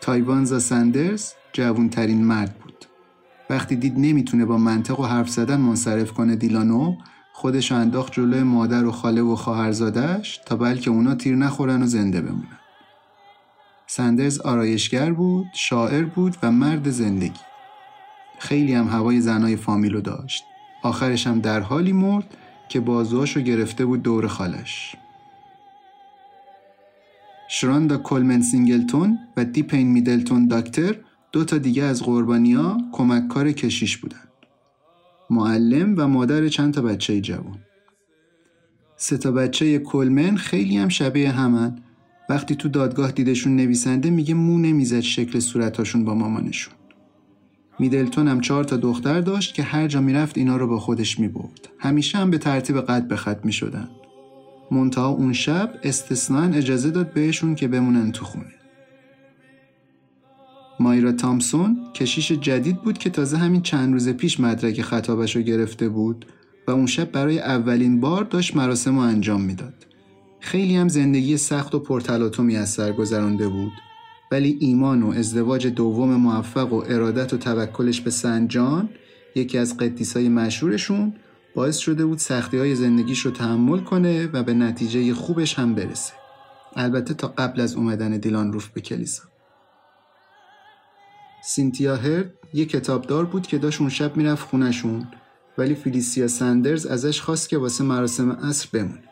تایوانزا 0.00 0.58
سندرز 0.58 1.32
جوونترین 1.52 2.24
مرد 2.24 2.58
بود. 2.58 2.84
وقتی 3.50 3.76
دید 3.76 3.98
نمی‌تونه 3.98 4.44
با 4.44 4.58
منطق 4.58 5.00
و 5.00 5.04
حرف 5.04 5.28
زدن 5.30 5.60
منصرف 5.60 6.12
کنه 6.12 6.36
دیلانو 6.36 6.96
خودش 7.32 7.72
انداخت 7.72 8.12
جلوی 8.12 8.42
مادر 8.42 8.84
و 8.84 8.92
خاله 8.92 9.22
و 9.22 9.36
خواهرزادش 9.36 10.40
تا 10.46 10.56
بلکه 10.56 10.90
اونا 10.90 11.14
تیر 11.14 11.36
نخورن 11.36 11.82
و 11.82 11.86
زنده 11.86 12.20
بمونن. 12.20 12.59
سندرز 13.92 14.40
آرایشگر 14.40 15.12
بود، 15.12 15.46
شاعر 15.52 16.04
بود 16.04 16.36
و 16.42 16.50
مرد 16.52 16.90
زندگی. 16.90 17.40
خیلی 18.38 18.74
هم 18.74 18.88
هوای 18.88 19.20
زنای 19.20 19.56
فامیلو 19.56 20.00
داشت. 20.00 20.44
آخرش 20.82 21.26
هم 21.26 21.40
در 21.40 21.60
حالی 21.60 21.92
مرد 21.92 22.36
که 22.68 22.80
بازوهاشو 22.80 23.40
گرفته 23.40 23.84
بود 23.84 24.02
دور 24.02 24.26
خالش. 24.26 24.96
شراندا 27.48 27.96
کولمن 27.96 28.42
سینگلتون 28.42 29.18
و 29.36 29.44
دیپین 29.44 29.86
میدلتون 29.86 30.48
داکتر 30.48 30.96
دو 31.32 31.44
تا 31.44 31.58
دیگه 31.58 31.82
از 31.82 32.02
قربانیا 32.02 32.78
کمککار 32.92 33.52
کشیش 33.52 33.96
بودن. 33.96 34.28
معلم 35.30 35.94
و 35.98 36.08
مادر 36.08 36.48
چند 36.48 36.74
تا 36.74 36.82
بچه 36.82 37.20
جوان. 37.20 37.58
سه 38.96 39.18
تا 39.18 39.32
بچه 39.32 39.78
کلمن 39.78 40.36
خیلی 40.36 40.78
هم 40.78 40.88
شبیه 40.88 41.30
همن 41.30 41.82
وقتی 42.30 42.54
تو 42.54 42.68
دادگاه 42.68 43.12
دیدشون 43.12 43.56
نویسنده 43.56 44.10
میگه 44.10 44.34
مو 44.34 44.58
نمی‌زد 44.58 45.00
شکل 45.00 45.38
صورتاشون 45.38 46.04
با 46.04 46.14
مامانشون. 46.14 46.74
میدلتون 47.78 48.28
هم 48.28 48.40
چهار 48.40 48.64
تا 48.64 48.76
دختر 48.76 49.20
داشت 49.20 49.54
که 49.54 49.62
هر 49.62 49.88
جا 49.88 50.00
می‌رفت 50.00 50.38
اینا 50.38 50.56
رو 50.56 50.66
با 50.66 50.78
خودش 50.78 51.18
می‌برد. 51.18 51.68
همیشه 51.78 52.18
هم 52.18 52.30
به 52.30 52.38
ترتیب 52.38 52.80
قد 52.80 53.08
به 53.08 53.16
خط 53.16 53.44
می‌شدن. 53.44 53.88
منتها 54.70 55.08
اون 55.08 55.32
شب 55.32 55.74
استثنان 55.82 56.54
اجازه 56.54 56.90
داد 56.90 57.12
بهشون 57.12 57.54
که 57.54 57.68
بمونن 57.68 58.12
تو 58.12 58.24
خونه. 58.24 58.54
مایرا 60.80 61.12
تامسون 61.12 61.78
کشیش 61.94 62.32
جدید 62.32 62.82
بود 62.82 62.98
که 62.98 63.10
تازه 63.10 63.36
همین 63.36 63.62
چند 63.62 63.92
روز 63.92 64.08
پیش 64.08 64.40
مدرک 64.40 64.82
خطابش 64.82 65.36
رو 65.36 65.42
گرفته 65.42 65.88
بود 65.88 66.26
و 66.68 66.70
اون 66.70 66.86
شب 66.86 67.12
برای 67.12 67.38
اولین 67.38 68.00
بار 68.00 68.24
داشت 68.24 68.56
مراسم 68.56 68.94
رو 68.94 69.00
انجام 69.00 69.40
می‌داد. 69.40 69.86
خیلی 70.40 70.76
هم 70.76 70.88
زندگی 70.88 71.36
سخت 71.36 71.74
و 71.74 71.78
پرتلاطمی 71.78 72.56
از 72.56 72.70
سر 72.70 72.92
گذرانده 72.92 73.48
بود 73.48 73.72
ولی 74.30 74.58
ایمان 74.60 75.02
و 75.02 75.10
ازدواج 75.10 75.66
دوم 75.66 76.14
موفق 76.14 76.72
و 76.72 76.84
ارادت 76.88 77.32
و 77.32 77.36
توکلش 77.36 78.00
به 78.00 78.10
سنجان 78.10 78.88
یکی 79.34 79.58
از 79.58 79.76
قدیسای 79.76 80.28
مشهورشون 80.28 81.14
باعث 81.54 81.78
شده 81.78 82.06
بود 82.06 82.18
سختی 82.18 82.58
های 82.58 82.74
زندگیش 82.74 83.20
رو 83.20 83.30
تحمل 83.30 83.80
کنه 83.80 84.26
و 84.26 84.42
به 84.42 84.54
نتیجه 84.54 85.14
خوبش 85.14 85.58
هم 85.58 85.74
برسه. 85.74 86.12
البته 86.76 87.14
تا 87.14 87.28
قبل 87.28 87.60
از 87.60 87.74
اومدن 87.74 88.10
دیلان 88.10 88.52
روف 88.52 88.68
به 88.68 88.80
کلیسا. 88.80 89.22
سینتیا 91.42 91.96
هرد 91.96 92.34
یه 92.54 92.64
کتابدار 92.64 93.24
بود 93.24 93.46
که 93.46 93.58
داشت 93.58 93.80
اون 93.80 93.90
شب 93.90 94.16
می‌رفت 94.16 94.48
خونشون 94.48 95.08
ولی 95.58 95.74
فیلیسیا 95.74 96.28
سندرز 96.28 96.86
ازش 96.86 97.20
خواست 97.20 97.48
که 97.48 97.58
واسه 97.58 97.84
مراسم 97.84 98.32
عصر 98.32 98.68
بمونه. 98.72 99.09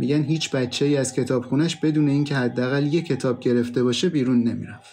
میگن 0.00 0.22
هیچ 0.22 0.50
بچه 0.50 0.84
ای 0.84 0.96
از 0.96 1.12
کتابخونش 1.12 1.76
بدون 1.76 2.08
اینکه 2.08 2.34
حداقل 2.34 2.94
یه 2.94 3.02
کتاب 3.02 3.40
گرفته 3.40 3.82
باشه 3.82 4.08
بیرون 4.08 4.42
نمی‌رفت. 4.42 4.90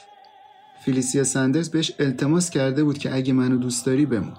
فیلیسیا 0.86 1.24
سندرز 1.24 1.70
بهش 1.70 1.92
التماس 2.00 2.50
کرده 2.50 2.84
بود 2.84 2.98
که 2.98 3.16
اگه 3.16 3.34
منو 3.34 3.58
دوست 3.58 3.86
داری 3.86 4.06
بمون. 4.06 4.34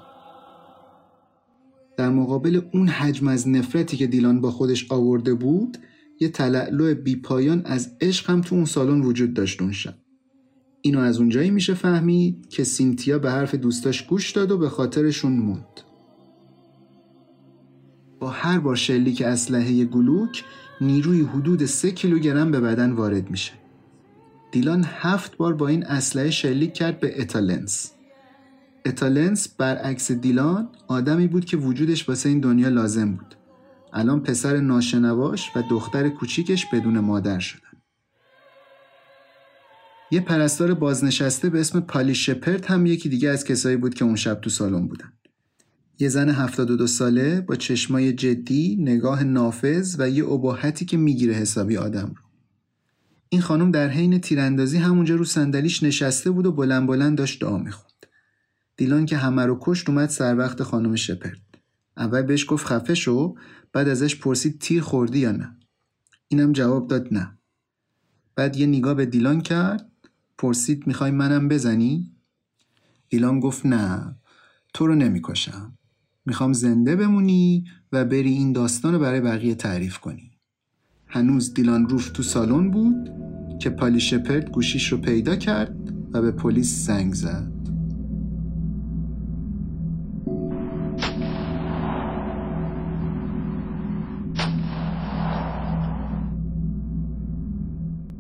در 1.97 2.09
مقابل 2.09 2.61
اون 2.73 2.89
حجم 2.89 3.29
از 3.29 3.49
نفرتی 3.49 3.97
که 3.97 4.07
دیلان 4.07 4.41
با 4.41 4.51
خودش 4.51 4.93
آورده 4.93 5.35
بود 5.35 5.79
یه 6.21 6.29
تلعلو 6.29 6.95
بیپایان 6.95 7.63
از 7.65 7.97
عشق 8.01 8.31
هم 8.31 8.41
تو 8.41 8.55
اون 8.55 8.65
سالن 8.65 9.01
وجود 9.01 9.35
داشت 9.35 9.63
اون 9.63 9.73
شب 9.73 9.95
اینو 10.83 11.01
از 11.01 11.19
اونجایی 11.19 11.51
میشه 11.51 11.75
فهمید 11.75 12.49
که 12.49 12.65
سینتیا 12.65 13.19
به 13.19 13.31
حرف 13.31 13.55
دوستاش 13.55 14.07
گوش 14.07 14.31
داد 14.31 14.51
و 14.51 14.59
به 14.59 14.69
خاطرشون 14.69 15.33
موند 15.33 15.88
با 18.21 18.31
هر 18.31 18.59
بار 18.59 18.77
شلیک 18.77 19.23
اسلحه 19.23 19.85
Glock 19.85 20.45
نیروی 20.81 21.21
حدود 21.21 21.65
سه 21.65 21.91
کیلوگرم 21.91 22.51
به 22.51 22.61
بدن 22.61 22.93
وارد 22.93 23.31
میشه 23.31 23.53
دیلان 24.53 24.85
هفت 24.89 25.37
بار 25.37 25.55
با 25.55 25.69
این 25.69 25.87
اسلحه 25.87 26.31
شلیک 26.31 26.75
کرد 26.75 27.01
به 27.01 27.21
اتل 27.21 27.50
لنس 27.50 27.93
اتل 28.87 29.12
لنس 29.12 29.49
برعکس 29.49 30.13
دیلان 30.13 30.69
آدمی 30.89 31.27
بود 31.27 31.45
که 31.45 31.57
وجودش 31.57 32.09
واسه 32.09 32.29
این 32.29 32.41
دنیا 32.41 32.69
لازم 32.69 33.15
بود. 33.15 33.35
الان 33.93 34.23
پسر 34.23 34.57
ناشنواش 34.57 35.51
و 35.57 35.63
دختر 35.71 36.09
کوچیکش 36.09 36.67
بدون 36.67 36.99
مادر 36.99 37.39
شدن. 37.39 37.63
یه 40.11 40.21
پرستار 40.21 40.75
بازنشسته 40.75 41.51
به 41.51 41.61
اسم 41.61 41.81
پالی 41.81 42.15
شپرد 42.15 42.67
هم 42.67 42.87
یکی 42.87 43.09
دیگه 43.09 43.29
از 43.29 43.45
کسایی 43.45 43.77
بود 43.77 43.95
که 43.95 44.05
اون 44.05 44.17
شب 44.17 44.41
تو 44.41 44.51
سالن 44.51 44.87
بودن. 44.87 45.13
یه 46.01 46.09
زن 46.09 46.29
72 46.29 46.87
ساله 46.87 47.41
با 47.41 47.57
چشمای 47.57 48.13
جدی، 48.13 48.77
نگاه 48.81 49.25
نافذ 49.25 49.97
و 49.99 50.11
یه 50.11 50.27
اباحتی 50.27 50.85
که 50.85 50.97
می‌گیره 50.97 51.35
حسابی 51.35 51.77
آدم 51.77 52.07
رو. 52.17 52.23
این 53.29 53.41
خانم 53.41 53.71
در 53.71 53.89
حین 53.89 54.19
تیراندازی 54.21 54.79
همونجا 54.79 55.15
رو 55.15 55.25
صندلیش 55.25 55.83
نشسته 55.83 56.31
بود 56.31 56.47
و 56.47 56.53
بلند 56.53 56.87
بلند 56.87 57.19
داشت 57.19 57.41
دعا 57.41 57.59
می‌خوند. 57.59 58.07
دیلان 58.77 59.07
که 59.07 59.17
همه 59.17 59.47
رو 59.47 59.59
کشت 59.61 59.89
اومد 59.89 60.09
سر 60.09 60.37
وقت 60.37 60.63
خانم 60.63 60.97
شپرد. 60.97 61.41
اول 61.97 62.23
بهش 62.23 62.47
گفت 62.49 62.67
خفه 62.67 62.95
شو 62.95 63.35
بعد 63.73 63.89
ازش 63.89 64.17
پرسید 64.17 64.59
تیر 64.59 64.83
خوردی 64.83 65.19
یا 65.19 65.33
نه. 65.33 65.57
اینم 66.29 66.53
جواب 66.53 66.89
داد 66.89 67.09
نه. 67.15 67.39
بعد 68.37 68.57
یه 68.57 68.67
نگاه 68.67 68.95
به 68.95 69.07
دیلان 69.07 69.41
کرد 69.41 69.91
پرسید 70.39 70.87
می‌خوای 70.87 71.11
منم 71.11 71.49
بزنی؟ 71.49 72.13
دیلان 73.09 73.41
گفت 73.41 73.67
نه 73.67 74.17
تو 74.75 74.87
رو 74.87 74.95
نمی‌کشم 74.95 75.78
می‌خوام 76.29 76.53
زنده 76.53 76.97
بمونی 76.97 77.65
و 77.93 78.05
بری 78.05 78.33
این 78.33 78.53
داستان 78.53 78.93
رو 78.93 78.99
برای 78.99 79.21
بقیه 79.21 79.55
تعریف 79.55 79.99
کنی 79.99 80.31
هنوز 81.07 81.55
دیلان 81.55 81.89
روف 81.89 82.11
تو 82.11 82.23
سالن 82.23 82.71
بود 82.71 83.11
که 83.61 83.71
پالی 83.71 84.01
شپرد 84.01 84.51
گوشیش 84.51 84.93
رو 84.93 84.99
پیدا 84.99 85.37
کرد 85.37 85.77
و 86.13 86.23
به 86.23 86.31
پلیس 86.31 86.87
زنگ 86.87 87.15
زد 87.15 87.53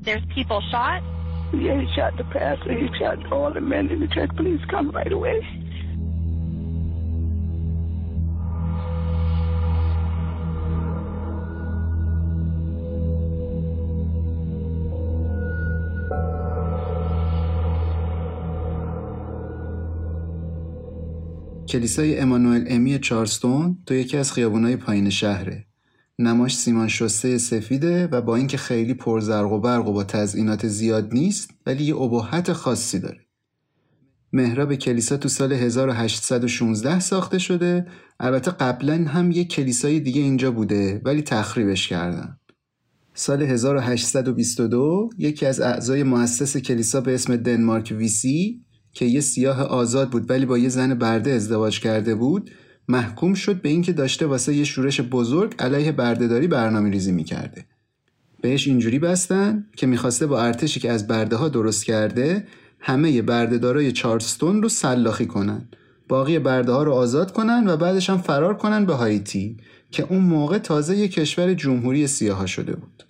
There's 0.02 0.26
people 0.34 0.62
shot. 0.70 1.02
Yeah, 1.52 1.80
he 1.82 1.86
shot 1.94 2.16
the 2.16 2.24
pastor. 2.24 2.72
He 2.72 2.88
shot 2.98 3.18
all 3.30 3.52
the 3.52 3.60
men 3.60 3.84
in 3.90 4.00
the 4.00 4.10
church. 4.16 4.30
Please 4.40 4.62
come 4.70 4.90
right 4.90 5.12
away. 5.12 5.67
کلیسای 21.68 22.18
امانوئل 22.18 22.64
امی 22.68 22.98
چارلستون 22.98 23.78
تو 23.86 23.94
یکی 23.94 24.16
از 24.16 24.32
خیابونای 24.32 24.76
پایین 24.76 25.10
شهره. 25.10 25.66
نماش 26.18 26.56
سیمان 26.56 26.88
شسته 26.88 27.38
سفیده 27.38 28.06
و 28.06 28.20
با 28.20 28.36
اینکه 28.36 28.56
خیلی 28.56 28.94
پرزرق 28.94 29.52
و 29.52 29.60
برق 29.60 29.88
و 29.88 29.92
با 29.92 30.04
تزئینات 30.04 30.68
زیاد 30.68 31.14
نیست 31.14 31.50
ولی 31.66 31.84
یه 31.84 31.96
ابهت 31.96 32.52
خاصی 32.52 32.98
داره. 32.98 33.20
محراب 34.32 34.74
کلیسا 34.74 35.16
تو 35.16 35.28
سال 35.28 35.52
1816 35.52 37.00
ساخته 37.00 37.38
شده 37.38 37.86
البته 38.20 38.50
قبلا 38.50 38.94
هم 38.94 39.30
یه 39.30 39.44
کلیسای 39.44 40.00
دیگه 40.00 40.20
اینجا 40.20 40.50
بوده 40.50 41.00
ولی 41.04 41.22
تخریبش 41.22 41.88
کردن. 41.88 42.38
سال 43.14 43.42
1822 43.42 45.10
یکی 45.18 45.46
از 45.46 45.60
اعضای 45.60 46.02
مؤسس 46.02 46.56
کلیسا 46.56 47.00
به 47.00 47.14
اسم 47.14 47.36
دنمارک 47.36 47.94
ویسی 47.98 48.64
که 48.98 49.04
یه 49.04 49.20
سیاه 49.20 49.62
آزاد 49.62 50.10
بود 50.10 50.30
ولی 50.30 50.46
با 50.46 50.58
یه 50.58 50.68
زن 50.68 50.94
برده 50.94 51.30
ازدواج 51.30 51.80
کرده 51.80 52.14
بود 52.14 52.50
محکوم 52.88 53.34
شد 53.34 53.62
به 53.62 53.68
اینکه 53.68 53.92
داشته 53.92 54.26
واسه 54.26 54.54
یه 54.54 54.64
شورش 54.64 55.00
بزرگ 55.00 55.54
علیه 55.58 55.92
بردهداری 55.92 56.46
برنامه 56.46 56.90
ریزی 56.90 57.12
می‌کرده. 57.12 57.66
بهش 58.40 58.68
اینجوری 58.68 58.98
بستن 58.98 59.66
که 59.76 59.86
می‌خواسته 59.86 60.26
با 60.26 60.42
ارتشی 60.42 60.80
که 60.80 60.90
از 60.90 61.06
برده 61.06 61.36
ها 61.36 61.48
درست 61.48 61.84
کرده 61.84 62.46
همه 62.80 63.22
بردهدارای 63.22 63.92
چارلستون 63.92 64.62
رو 64.62 64.68
سلاخی 64.68 65.26
کنن. 65.26 65.68
باقی 66.08 66.38
برده 66.38 66.72
ها 66.72 66.82
رو 66.82 66.92
آزاد 66.92 67.32
کنن 67.32 67.68
و 67.68 67.76
بعدش 67.76 68.10
هم 68.10 68.18
فرار 68.18 68.56
کنن 68.56 68.86
به 68.86 68.94
هایتی 68.94 69.56
که 69.90 70.06
اون 70.08 70.22
موقع 70.22 70.58
تازه 70.58 70.96
یه 70.96 71.08
کشور 71.08 71.54
جمهوری 71.54 72.06
سیاها 72.06 72.46
شده 72.46 72.76
بود. 72.76 73.04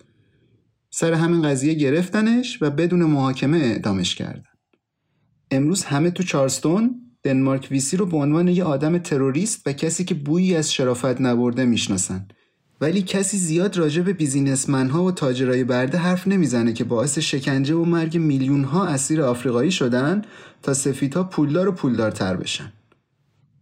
سر 0.89 1.13
همین 1.13 1.41
قضیه 1.41 1.73
گرفتنش 1.73 2.61
و 2.61 2.69
بدون 2.69 3.03
محاکمه 3.03 3.57
اعدامش 3.57 4.15
کردن. 4.15 4.43
امروز 5.51 5.83
همه 5.83 6.11
تو 6.11 6.23
چارلستون 6.23 7.01
دنمارک 7.23 7.67
ویسی 7.71 7.97
رو 7.97 8.05
به 8.05 8.17
عنوان 8.17 8.47
یه 8.47 8.63
آدم 8.63 8.97
تروریست 8.97 9.61
و 9.67 9.73
کسی 9.73 10.05
که 10.05 10.15
بویی 10.15 10.55
از 10.55 10.73
شرافت 10.73 11.21
نبرده 11.21 11.65
می‌شناسن 11.65 12.27
ولی 12.81 13.01
کسی 13.01 13.37
زیاد 13.37 13.77
راجع 13.77 14.01
به 14.01 14.13
بیزینسمنها 14.13 15.03
و 15.03 15.11
تاجرای 15.11 15.63
برده 15.63 15.97
حرف 15.97 16.27
نمی‌زنه 16.27 16.73
که 16.73 16.83
باعث 16.83 17.19
شکنجه 17.19 17.75
و 17.75 17.85
مرگ 17.85 18.17
میلیون 18.17 18.63
ها 18.63 18.85
اسیر 18.85 19.21
آفریقایی 19.21 19.71
شدن 19.71 20.21
تا 20.63 20.73
سفیدها 20.73 21.23
پولدار 21.23 21.67
و 21.67 21.71
پولدارتر 21.71 22.35
بشن. 22.35 22.71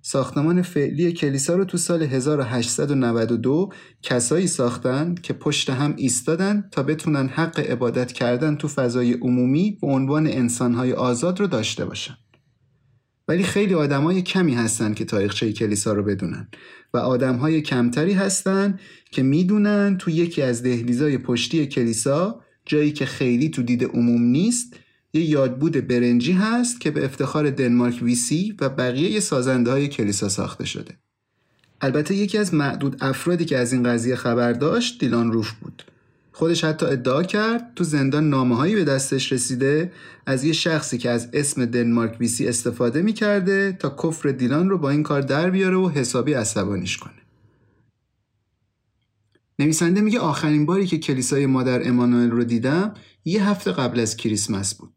ساختمان 0.09 0.61
فعلی 0.61 1.11
کلیسا 1.11 1.55
رو 1.55 1.65
تو 1.65 1.77
سال 1.77 2.03
1892 2.03 3.69
کسایی 4.01 4.47
ساختن 4.47 5.15
که 5.15 5.33
پشت 5.33 5.69
هم 5.69 5.93
ایستادن 5.97 6.69
تا 6.71 6.83
بتونن 6.83 7.27
حق 7.27 7.59
عبادت 7.59 8.11
کردن 8.11 8.55
تو 8.55 8.67
فضای 8.67 9.13
عمومی 9.13 9.77
به 9.81 9.87
عنوان 9.87 10.27
انسانهای 10.27 10.93
آزاد 10.93 11.39
رو 11.39 11.47
داشته 11.47 11.85
باشن. 11.85 12.17
ولی 13.27 13.43
خیلی 13.43 13.73
آدمای 13.73 14.21
کمی 14.21 14.55
هستن 14.55 14.93
که 14.93 15.05
تاریخچه 15.05 15.53
کلیسا 15.53 15.93
رو 15.93 16.03
بدونن 16.03 16.47
و 16.93 16.97
آدمهای 16.97 17.61
کمتری 17.61 18.13
هستن 18.13 18.79
که 19.11 19.23
می‌دونن 19.23 19.97
تو 19.97 20.11
یکی 20.11 20.41
از 20.41 20.63
دهلیزای 20.63 21.17
پشتی 21.17 21.65
کلیسا 21.65 22.41
جایی 22.65 22.91
که 22.91 23.05
خیلی 23.05 23.49
تو 23.49 23.63
دید 23.63 23.83
عموم 23.83 24.21
نیست 24.21 24.73
یه 25.13 25.21
یادبود 25.21 25.87
برنجی 25.87 26.31
هست 26.31 26.81
که 26.81 26.91
به 26.91 27.05
افتخار 27.05 27.49
دنمارک 27.49 27.99
ویسی 28.01 28.55
و 28.61 28.69
بقیه 28.69 29.19
سازنده 29.19 29.71
های 29.71 29.87
کلیسا 29.87 30.29
ساخته 30.29 30.65
شده. 30.65 30.97
البته 31.81 32.15
یکی 32.15 32.37
از 32.37 32.53
معدود 32.53 32.97
افرادی 33.01 33.45
که 33.45 33.57
از 33.57 33.73
این 33.73 33.83
قضیه 33.83 34.15
خبر 34.15 34.53
داشت 34.53 34.99
دیلان 34.99 35.31
روف 35.31 35.51
بود. 35.51 35.83
خودش 36.31 36.63
حتی 36.63 36.85
ادعا 36.85 37.23
کرد 37.23 37.71
تو 37.75 37.83
زندان 37.83 38.29
نامه 38.29 38.75
به 38.75 38.83
دستش 38.83 39.31
رسیده 39.31 39.91
از 40.25 40.43
یه 40.43 40.53
شخصی 40.53 40.97
که 40.97 41.09
از 41.09 41.29
اسم 41.33 41.65
دنمارک 41.65 42.17
ویسی 42.19 42.47
استفاده 42.47 43.01
می‌کرده 43.01 43.71
تا 43.71 43.95
کفر 44.03 44.29
دیلان 44.29 44.69
رو 44.69 44.77
با 44.77 44.89
این 44.89 45.03
کار 45.03 45.21
در 45.21 45.49
بیاره 45.49 45.75
و 45.75 45.89
حسابی 45.89 46.33
عصبانیش 46.33 46.97
کنه. 46.97 47.13
نویسنده 49.59 50.01
میگه 50.01 50.19
آخرین 50.19 50.65
باری 50.65 50.87
که 50.87 50.97
کلیسای 50.97 51.45
مادر 51.45 51.87
امانوئل 51.87 52.29
رو 52.29 52.43
دیدم 52.43 52.93
یه 53.25 53.49
هفته 53.49 53.71
قبل 53.71 53.99
از 53.99 54.17
کریسمس 54.17 54.75
بود. 54.75 54.96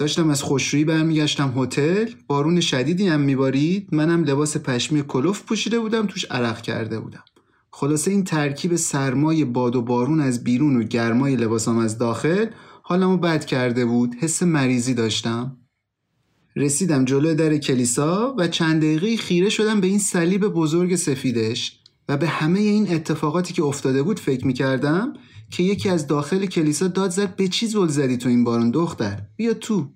داشتم 0.00 0.30
از 0.30 0.42
خوشرویی 0.42 0.84
برمیگشتم 0.84 1.52
هتل. 1.56 2.06
بارون 2.26 2.60
شدیدی 2.60 3.08
هم 3.08 3.20
میبارید. 3.20 3.88
منم 3.92 4.24
لباس 4.24 4.56
پشمی 4.56 5.02
کلوف 5.02 5.42
پوشیده 5.42 5.78
بودم 5.78 6.06
توش 6.06 6.24
عرق 6.24 6.62
کرده 6.62 7.00
بودم. 7.00 7.24
خلاصه 7.70 8.10
این 8.10 8.24
ترکیب 8.24 8.76
سرمای 8.76 9.44
باد 9.44 9.76
و 9.76 9.82
بارون 9.82 10.20
از 10.20 10.44
بیرون 10.44 10.76
و 10.76 10.82
گرمای 10.82 11.36
لباسام 11.36 11.78
از 11.78 11.98
داخل 11.98 12.46
حالمو 12.82 13.16
بد 13.16 13.44
کرده 13.44 13.84
بود. 13.84 14.14
حس 14.20 14.42
مریضی 14.42 14.94
داشتم. 14.94 15.56
رسیدم 16.56 17.04
جلو 17.04 17.34
در 17.34 17.56
کلیسا 17.56 18.34
و 18.38 18.48
چند 18.48 18.82
دقیقه 18.82 19.16
خیره 19.16 19.48
شدم 19.48 19.80
به 19.80 19.86
این 19.86 19.98
صلیب 19.98 20.46
بزرگ 20.46 20.96
سفیدش 20.96 21.80
و 22.08 22.16
به 22.16 22.28
همه 22.28 22.60
این 22.60 22.94
اتفاقاتی 22.94 23.54
که 23.54 23.62
افتاده 23.62 24.02
بود 24.02 24.20
فکر 24.20 24.46
می‌کردم 24.46 25.12
که 25.50 25.62
یکی 25.62 25.88
از 25.88 26.06
داخل 26.06 26.46
کلیسا 26.46 26.88
داد 26.88 27.10
زد 27.10 27.36
به 27.36 27.48
چی 27.48 27.66
زل 27.66 27.88
زدی 27.88 28.16
تو 28.16 28.28
این 28.28 28.44
بارون 28.44 28.70
دختر؟ 28.70 29.22
بیا 29.36 29.54
تو. 29.54 29.90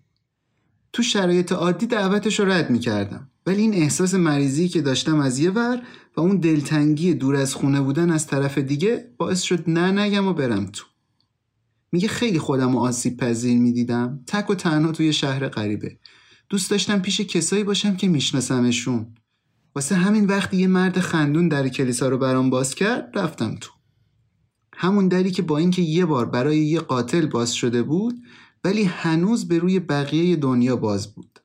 تو 0.93 1.03
شرایط 1.03 1.53
عادی 1.53 1.87
دعوتش 1.87 2.41
رو 2.41 2.51
رد 2.51 2.71
می‌کردم. 2.71 3.31
ولی 3.47 3.63
این 3.63 3.75
احساس 3.75 4.15
مریضی 4.15 4.69
که 4.69 4.81
داشتم 4.81 5.21
از 5.21 5.39
یه 5.39 5.51
ور 5.51 5.83
و 6.17 6.21
اون 6.21 6.37
دلتنگی 6.37 7.15
دور 7.15 7.37
از 7.37 7.55
خونه 7.55 7.81
بودن 7.81 8.11
از 8.11 8.27
طرف 8.27 8.59
دیگه 8.59 9.11
باعث 9.19 9.43
شد 9.43 9.71
نه 9.71 10.01
نگم 10.01 10.27
و 10.27 10.33
برم 10.33 10.67
تو. 10.67 10.85
میگه 11.93 12.09
خیلی 12.09 12.39
خودم 12.39 12.75
و 12.75 12.79
آسیب 12.79 13.17
پذیر 13.17 13.59
می‌دیدم. 13.59 14.21
تک 14.27 14.51
و 14.51 14.55
تنها 14.55 14.93
توی 14.93 15.13
شهر 15.13 15.49
غریبه. 15.49 15.99
دوست 16.49 16.71
داشتم 16.71 16.99
پیش 16.99 17.21
کسایی 17.21 17.65
باشم 17.65 17.97
که 17.97 18.09
میشناسمشون. 18.09 19.15
واسه 19.75 19.95
همین 19.95 20.27
وقتی 20.27 20.57
یه 20.57 20.67
مرد 20.67 21.01
خندون 21.01 21.49
در 21.49 21.69
کلیسا 21.69 22.09
رو 22.09 22.19
برام 22.19 22.51
باز 22.51 22.75
کرد 22.75 23.11
رفتم 23.15 23.55
تو. 23.61 23.74
همون 24.77 25.09
دری 25.09 25.31
که 25.31 25.43
با 25.43 25.59
اینکه 25.59 25.83
یه 25.83 26.07
بار 26.07 26.27
برای 26.27 26.59
یه 26.59 26.81
قاتل 26.81 27.27
باز 27.27 27.55
شده 27.55 27.83
بود 27.83 28.23
ولی 28.65 28.85
هنوز 28.85 29.49
به 29.49 29.59
روی 29.59 29.81
بقیه 29.81 30.37
دنیا 30.37 30.77
باز 30.77 31.15
بود. 31.15 31.39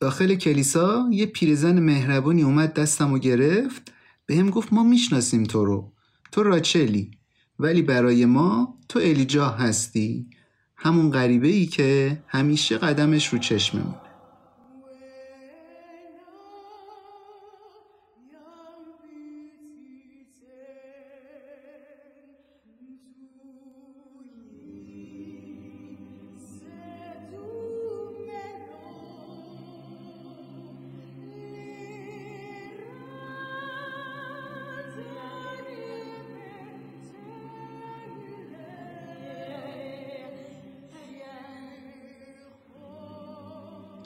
داخل 0.00 0.34
کلیسا 0.34 1.08
یه 1.10 1.26
پیرزن 1.26 1.80
مهربونی 1.80 2.42
اومد 2.42 2.74
دستم 2.74 3.12
و 3.12 3.18
گرفت 3.18 3.92
به 4.26 4.36
هم 4.36 4.50
گفت 4.50 4.72
ما 4.72 4.82
می‌شناسیم 4.82 5.42
تو 5.42 5.64
رو. 5.64 5.92
تو 6.32 6.42
راچلی 6.42 7.10
ولی 7.58 7.82
برای 7.82 8.24
ما 8.24 8.78
تو 8.88 8.98
الیجا 8.98 9.48
هستی. 9.48 10.26
همون 10.76 11.10
غریبه 11.10 11.48
ای 11.48 11.66
که 11.66 12.22
همیشه 12.26 12.78
قدمش 12.78 13.28
رو 13.28 13.38
چشممونه 13.38 14.01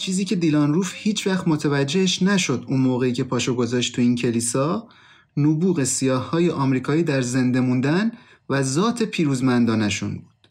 چیزی 0.06 0.24
که 0.24 0.36
دیلان 0.36 0.74
روف 0.74 0.92
هیچ 0.96 1.26
وقت 1.26 1.48
متوجهش 1.48 2.22
نشد 2.22 2.64
اون 2.68 2.80
موقعی 2.80 3.12
که 3.12 3.24
پاشو 3.24 3.54
گذاشت 3.54 3.94
تو 3.94 4.02
این 4.02 4.14
کلیسا 4.14 4.88
نبوغ 5.36 5.84
سیاه 5.84 6.30
های 6.30 6.50
آمریکایی 6.50 7.02
در 7.02 7.22
زنده 7.22 7.60
موندن 7.60 8.12
و 8.50 8.62
ذات 8.62 9.02
پیروزمندانشون 9.02 10.14
بود. 10.14 10.48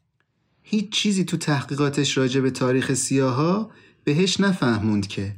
هیچ 0.63 0.89
چیزی 0.89 1.23
تو 1.23 1.37
تحقیقاتش 1.37 2.17
راجع 2.17 2.41
به 2.41 2.51
تاریخ 2.51 2.93
سیاها 2.93 3.71
بهش 4.03 4.39
نفهموند 4.39 5.07
که 5.07 5.35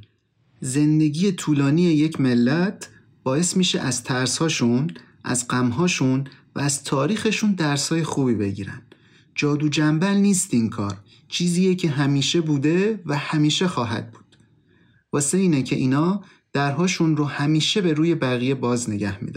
زندگی 0.62 1.32
طولانی 1.32 1.84
یک 1.84 2.21
ملت 2.21 2.89
باعث 3.23 3.58
میشه 3.58 3.80
از 3.80 4.03
ترسهاشون، 4.03 4.89
از 5.23 5.47
غمهاشون 5.47 6.23
و 6.56 6.60
از 6.60 6.84
تاریخشون 6.84 7.51
درسهای 7.51 8.03
خوبی 8.03 8.36
بگیرن. 8.36 8.82
جادو 9.36 9.69
جنبل 9.69 10.15
نیست 10.15 10.53
این 10.53 10.69
کار. 10.69 10.97
چیزیه 11.29 11.75
که 11.75 11.89
همیشه 11.89 12.41
بوده 12.41 13.01
و 13.05 13.17
همیشه 13.17 13.67
خواهد 13.67 14.11
بود. 14.11 14.37
واسه 15.13 15.37
اینه 15.37 15.63
که 15.63 15.75
اینا 15.75 16.23
درهاشون 16.53 17.17
رو 17.17 17.25
همیشه 17.25 17.81
به 17.81 17.93
روی 17.93 18.15
بقیه 18.15 18.55
باز 18.55 18.89
نگه 18.89 19.23
میدن. 19.23 19.37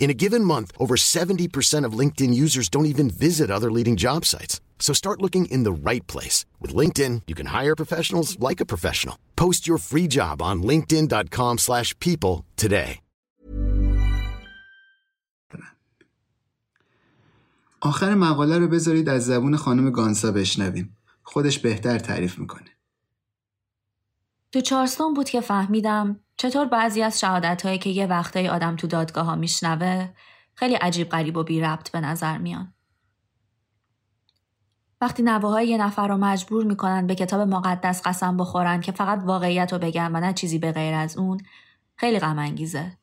In 0.00 0.08
a 0.08 0.20
given 0.24 0.44
month, 0.44 0.70
over 0.78 0.94
70% 0.94 1.84
of 1.84 1.98
LinkedIn 2.00 2.32
users 2.32 2.68
don't 2.68 2.92
even 2.92 3.10
visit 3.10 3.50
other 3.50 3.72
leading 3.72 3.96
job 3.96 4.24
sites. 4.24 4.60
So 4.78 4.92
start 4.94 5.20
looking 5.20 5.46
in 5.46 5.64
the 5.64 5.90
right 5.90 6.06
place. 6.06 6.44
With 6.60 6.76
LinkedIn, 6.80 7.22
you 7.26 7.34
can 7.34 7.46
hire 7.46 7.74
professionals 7.74 8.38
like 8.38 8.60
a 8.60 8.70
professional. 8.72 9.16
Post 9.34 9.66
your 9.66 9.78
free 9.78 10.06
job 10.06 10.40
on 10.40 10.62
linkedin.com 10.62 11.58
slash 11.58 11.98
people 11.98 12.44
today. 12.56 13.00
آخر 17.80 18.14
مقاله 18.14 18.58
رو 18.58 18.68
بذارید 18.68 19.08
از 19.08 19.26
زبون 19.26 19.56
خانم 19.56 19.90
گانسا 19.90 20.32
بشنویم. 20.32 20.96
خودش 21.22 21.58
بهتر 21.58 21.98
تعریف 21.98 22.38
میکنه. 22.38 22.70
تو 24.52 24.60
چارستون 24.60 25.14
بود 25.14 25.28
که 25.28 25.40
فهمیدم 25.40 26.20
چطور 26.41 26.65
بعضی 26.65 27.03
از 27.03 27.19
شهادت 27.19 27.65
هایی 27.65 27.77
که 27.77 27.89
یه 27.89 28.05
وقتایی 28.05 28.47
آدم 28.47 28.75
تو 28.75 28.87
دادگاه 28.87 29.25
ها 29.25 29.35
میشنوه 29.35 30.09
خیلی 30.55 30.75
عجیب 30.75 31.09
غریب 31.09 31.37
و 31.37 31.43
بی 31.43 31.61
ربط 31.61 31.91
به 31.91 31.99
نظر 31.99 32.37
میان. 32.37 32.73
وقتی 35.01 35.23
نوه 35.23 35.63
یه 35.63 35.77
نفر 35.77 36.07
رو 36.07 36.17
مجبور 36.17 36.63
می‌کنن 36.63 37.07
به 37.07 37.15
کتاب 37.15 37.41
مقدس 37.41 38.01
قسم 38.05 38.37
بخورن 38.37 38.81
که 38.81 38.91
فقط 38.91 39.19
واقعیت 39.23 39.73
رو 39.73 39.79
بگن 39.79 40.15
و 40.15 40.19
نه 40.19 40.33
چیزی 40.33 40.59
به 40.59 40.71
غیر 40.71 40.93
از 40.93 41.17
اون 41.17 41.41
خیلی 41.95 42.19
غم 42.19 42.39
انگیزه. 42.39 42.97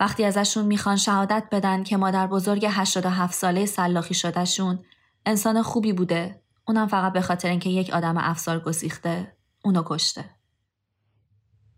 وقتی 0.00 0.24
ازشون 0.24 0.64
می‌خوان 0.64 0.96
شهادت 0.96 1.44
بدن 1.52 1.82
که 1.82 1.96
مادر 1.96 2.26
بزرگ 2.26 2.66
87 2.70 3.34
ساله 3.34 3.66
سلاخی 3.66 4.14
شدهشون 4.14 4.84
انسان 5.26 5.62
خوبی 5.62 5.92
بوده 5.92 6.42
اونم 6.68 6.86
فقط 6.86 7.12
به 7.12 7.20
خاطر 7.20 7.48
اینکه 7.48 7.70
یک 7.70 7.90
آدم 7.90 8.18
افسار 8.18 8.60
گسیخته 8.60 9.36
اونو 9.64 9.82
کشته. 9.86 10.41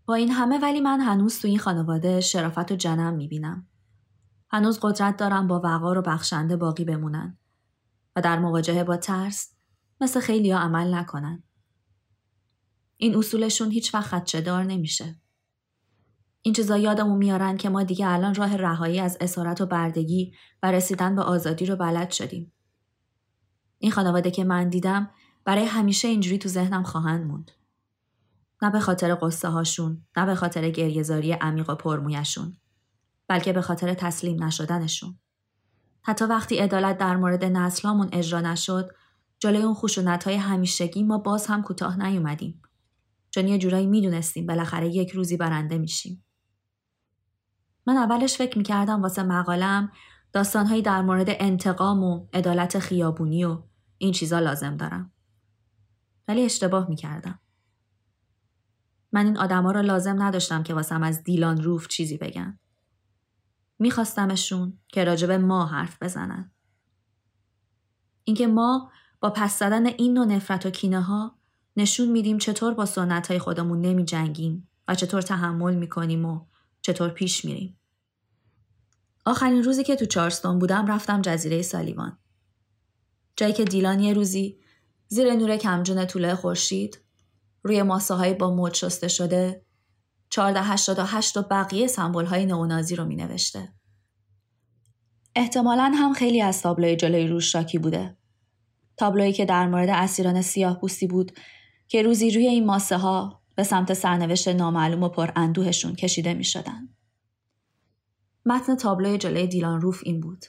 با 0.05 0.15
این 0.15 0.31
همه 0.31 0.59
ولی 0.59 0.81
من 0.81 0.99
هنوز 0.99 1.39
تو 1.39 1.47
این 1.47 1.59
خانواده 1.59 2.21
شرافت 2.21 2.71
و 2.71 2.75
جنم 2.75 3.13
می‌بینم. 3.13 3.67
هنوز 4.49 4.79
قدرت 4.81 5.17
دارم 5.17 5.47
با 5.47 5.61
وقار 5.63 5.97
و 5.97 6.01
بخشنده 6.01 6.57
باقی 6.57 6.85
بمونن 6.85 7.37
و 8.15 8.21
در 8.21 8.39
مواجهه 8.39 8.83
با 8.83 8.97
ترس 8.97 9.55
مثل 10.01 10.19
خیلی 10.19 10.51
ها 10.51 10.59
عمل 10.59 10.93
نکنن. 10.93 11.43
این 12.97 13.17
اصولشون 13.17 13.71
هیچ 13.71 13.93
وقت 13.93 14.07
خدشه 14.07 14.41
دار 14.41 14.63
نمیشه. 14.63 15.15
این 16.41 16.53
چیزا 16.53 16.77
یادمون 16.77 17.17
میارن 17.17 17.57
که 17.57 17.69
ما 17.69 17.83
دیگه 17.83 18.07
الان 18.07 18.35
راه 18.35 18.55
رهایی 18.55 18.99
از 18.99 19.17
اسارت 19.21 19.61
و 19.61 19.65
بردگی 19.65 20.33
و 20.63 20.71
رسیدن 20.71 21.15
به 21.15 21.21
آزادی 21.21 21.65
رو 21.65 21.75
بلد 21.75 22.11
شدیم. 22.11 22.53
این 23.79 23.91
خانواده 23.91 24.31
که 24.31 24.43
من 24.43 24.69
دیدم 24.69 25.09
برای 25.45 25.65
همیشه 25.65 26.07
اینجوری 26.07 26.37
تو 26.37 26.49
ذهنم 26.49 26.83
خواهند 26.83 27.27
موند. 27.27 27.51
نه 28.65 28.71
به 28.71 28.79
خاطر 28.79 29.17
قصه 29.21 29.49
هاشون، 29.49 30.05
نه 30.17 30.25
به 30.25 30.35
خاطر 30.35 30.69
گریهزاری 30.69 31.31
عمیق 31.31 31.69
و 31.69 31.75
پرمویشون، 31.75 32.57
بلکه 33.27 33.53
به 33.53 33.61
خاطر 33.61 33.93
تسلیم 33.93 34.43
نشدنشون. 34.43 35.19
حتی 36.01 36.25
وقتی 36.25 36.57
عدالت 36.57 36.97
در 36.97 37.15
مورد 37.15 37.45
نسلامون 37.45 38.09
اجرا 38.11 38.41
نشد، 38.41 38.89
جلوی 39.39 39.63
اون 39.63 39.73
خشونت 39.73 40.23
های 40.23 40.35
همیشگی 40.35 41.03
ما 41.03 41.17
باز 41.17 41.47
هم 41.47 41.63
کوتاه 41.63 42.07
نیومدیم. 42.07 42.61
چون 43.31 43.47
یه 43.47 43.57
جورایی 43.57 43.87
می‌دونستیم 43.87 44.45
بالاخره 44.45 44.89
یک 44.89 45.11
روزی 45.11 45.37
برنده 45.37 45.77
میشیم. 45.77 46.25
من 47.87 47.97
اولش 47.97 48.37
فکر 48.37 48.57
می‌کردم 48.57 49.01
واسه 49.01 49.23
مقالم 49.23 49.91
داستانهایی 50.33 50.81
در 50.81 51.01
مورد 51.01 51.27
انتقام 51.29 52.03
و 52.03 52.27
عدالت 52.33 52.79
خیابونی 52.79 53.45
و 53.45 53.63
این 53.97 54.11
چیزا 54.11 54.39
لازم 54.39 54.77
دارم. 54.77 55.11
ولی 56.27 56.45
اشتباه 56.45 56.89
می‌کردم. 56.89 57.39
من 59.15 59.25
این 59.25 59.37
آدما 59.37 59.71
رو 59.71 59.81
لازم 59.81 60.23
نداشتم 60.23 60.63
که 60.63 60.73
واسم 60.73 61.03
از 61.03 61.23
دیلان 61.23 61.63
روف 61.63 61.87
چیزی 61.87 62.17
بگن. 62.17 62.59
میخواستمشون 63.79 64.79
که 64.87 65.03
راجب 65.03 65.31
ما 65.31 65.65
حرف 65.65 66.03
بزنن. 66.03 66.51
اینکه 68.23 68.47
ما 68.47 68.91
با 69.19 69.29
پس 69.29 69.59
زدن 69.59 69.85
این 69.85 70.13
نوع 70.13 70.25
نفرت 70.25 70.65
و 70.65 70.69
کینه 70.69 71.01
ها 71.01 71.39
نشون 71.77 72.11
میدیم 72.11 72.37
چطور 72.37 72.73
با 72.73 72.85
سنت 72.85 73.27
های 73.27 73.39
خودمون 73.39 73.81
نمی 73.81 74.05
جنگیم 74.05 74.69
و 74.87 74.95
چطور 74.95 75.21
تحمل 75.21 75.75
می‌کنیم 75.75 76.25
و 76.25 76.45
چطور 76.81 77.09
پیش 77.09 77.45
میریم. 77.45 77.79
آخرین 79.25 79.63
روزی 79.63 79.83
که 79.83 79.95
تو 79.95 80.05
چارستون 80.05 80.59
بودم 80.59 80.87
رفتم 80.87 81.21
جزیره 81.21 81.61
سالیوان. 81.61 82.17
جایی 83.35 83.53
که 83.53 83.63
دیلان 83.65 83.99
یه 83.99 84.13
روزی 84.13 84.59
زیر 85.07 85.33
نور 85.33 85.57
کمجون 85.57 86.05
طوله 86.05 86.35
خورشید 86.35 87.04
روی 87.65 87.83
ماسه 87.83 88.33
با 88.33 88.55
موج 88.55 88.73
شسته 88.73 89.07
شده 89.07 89.65
1488 90.37 91.37
و 91.37 91.41
بقیه 91.41 91.87
سمبل 91.87 92.25
های 92.25 92.45
نئونازی 92.45 92.95
رو 92.95 93.05
می 93.05 93.15
نوشته. 93.15 93.73
احتمالا 95.35 95.91
هم 95.95 96.13
خیلی 96.13 96.41
از 96.41 96.61
تابلوی 96.61 96.95
جلوی 96.95 97.27
روش 97.27 97.51
شاکی 97.51 97.77
بوده. 97.77 98.17
تابلویی 98.97 99.33
که 99.33 99.45
در 99.45 99.67
مورد 99.67 99.89
اسیران 99.89 100.41
سیاه 100.41 100.79
پوستی 100.79 101.07
بود 101.07 101.31
که 101.87 102.01
روزی 102.01 102.31
روی 102.31 102.47
این 102.47 102.65
ماسه 102.65 102.97
ها 102.97 103.41
به 103.55 103.63
سمت 103.63 103.93
سرنوشت 103.93 104.47
نامعلوم 104.47 105.03
و 105.03 105.09
پر 105.09 105.31
اندوهشون 105.35 105.95
کشیده 105.95 106.33
می 106.33 106.43
شدن. 106.43 106.89
متن 108.45 108.75
تابلوی 108.75 109.17
جلوی 109.17 109.47
دیلان 109.47 109.81
روف 109.81 110.01
این 110.03 110.21
بود. 110.21 110.45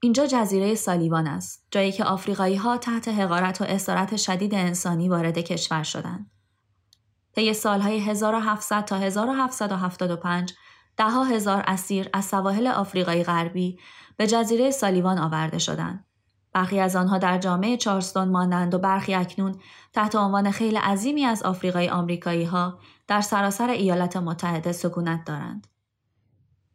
اینجا 0.00 0.26
جزیره 0.26 0.74
سالیوان 0.74 1.26
است، 1.26 1.66
جایی 1.70 1.92
که 1.92 2.04
آفریقایی 2.04 2.56
ها 2.56 2.76
تحت 2.76 3.08
حقارت 3.08 3.60
و 3.60 3.64
اسارت 3.64 4.16
شدید 4.16 4.54
انسانی 4.54 5.08
وارد 5.08 5.38
کشور 5.38 5.82
شدند. 5.82 6.30
طی 7.34 7.54
سالهای 7.54 8.00
1700 8.00 8.84
تا 8.84 8.96
1775 8.96 10.52
دهها 10.96 11.24
هزار 11.24 11.64
اسیر 11.66 12.08
از 12.12 12.24
سواحل 12.24 12.66
آفریقای 12.66 13.24
غربی 13.24 13.78
به 14.16 14.26
جزیره 14.26 14.70
سالیوان 14.70 15.18
آورده 15.18 15.58
شدند. 15.58 16.04
برخی 16.52 16.80
از 16.80 16.96
آنها 16.96 17.18
در 17.18 17.38
جامعه 17.38 17.76
چارستون 17.76 18.28
مانند 18.28 18.74
و 18.74 18.78
برخی 18.78 19.14
اکنون 19.14 19.60
تحت 19.92 20.14
عنوان 20.14 20.50
خیلی 20.50 20.76
عظیمی 20.76 21.24
از 21.24 21.42
آفریقای 21.42 21.88
آمریکایی 21.88 22.44
ها 22.44 22.78
در 23.06 23.20
سراسر 23.20 23.70
ایالات 23.70 24.16
متحده 24.16 24.72
سکونت 24.72 25.24
دارند. 25.24 25.66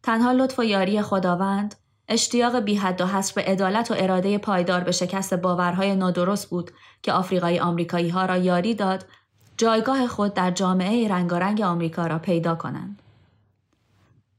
تنها 0.04 0.32
لطف 0.32 0.60
و 0.60 0.64
یاری 0.64 1.02
خداوند، 1.02 1.76
اشتیاق 2.08 2.60
بی 2.60 2.76
حد 2.76 3.02
و 3.02 3.06
حصر 3.06 3.34
به 3.36 3.52
عدالت 3.52 3.92
و 3.92 3.94
اراده 3.98 4.38
پایدار 4.38 4.82
به 4.82 4.92
شکست 4.92 5.34
باورهای 5.34 5.96
نادرست 5.96 6.50
بود 6.50 6.72
که 7.02 7.14
آفریقای 7.14 7.60
آمریکایی 7.60 8.10
ها 8.10 8.26
را 8.26 8.38
یاری 8.38 8.76
داد 8.76 9.06
جایگاه 9.58 10.08
خود 10.08 10.34
در 10.34 10.52
جامعه 10.52 11.08
رنگارنگ 11.08 11.62
آمریکا 11.62 12.08
را 12.08 12.20
پیدا 12.20 12.56
کنند. 12.56 13.02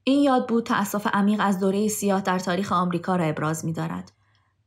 این 0.04 0.22
یاد 0.22 0.48
بود 0.48 0.66
تأسف 0.66 1.06
عمیق 1.12 1.40
از 1.42 1.60
دوره 1.60 1.88
سیاه 1.88 2.20
در 2.20 2.38
تاریخ 2.38 2.72
آمریکا 2.72 3.16
را 3.16 3.24
ابراز 3.24 3.64
می 3.64 3.72
دارد. 3.72 4.12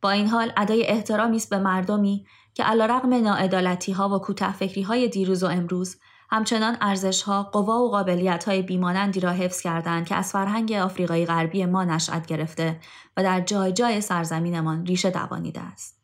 با 0.02 0.12
این 0.12 0.28
حال 0.28 0.52
ادای 0.58 0.88
احترامی 0.88 1.36
است 1.36 1.50
به 1.50 1.58
مردمی 1.58 2.26
که 2.54 2.64
علیرغم 2.64 3.14
ناعدالتی 3.14 3.92
ها 3.92 4.10
و 4.10 4.20
کوتاه 4.20 4.56
های 4.88 5.08
دیروز 5.08 5.44
و 5.44 5.48
امروز 5.48 5.98
همچنان 6.30 6.78
ارزش 6.82 7.22
ها، 7.22 7.44
قوا 7.44 7.80
و 7.80 7.92
قابلیت 7.92 8.44
های 8.44 8.62
بیمانندی 8.62 9.20
را 9.20 9.32
حفظ 9.32 9.62
کردند 9.62 10.06
که 10.06 10.16
از 10.16 10.32
فرهنگ 10.32 10.72
آفریقای 10.72 11.26
غربی 11.26 11.66
ما 11.66 11.84
نشأت 11.84 12.26
گرفته 12.26 12.80
و 13.18 13.24
در 13.24 13.42
جای 13.42 13.72
جای 13.72 14.02
سرزمینمان 14.02 14.86
ریشه 14.86 15.10
دوانیده 15.10 15.62
است. 15.62 15.98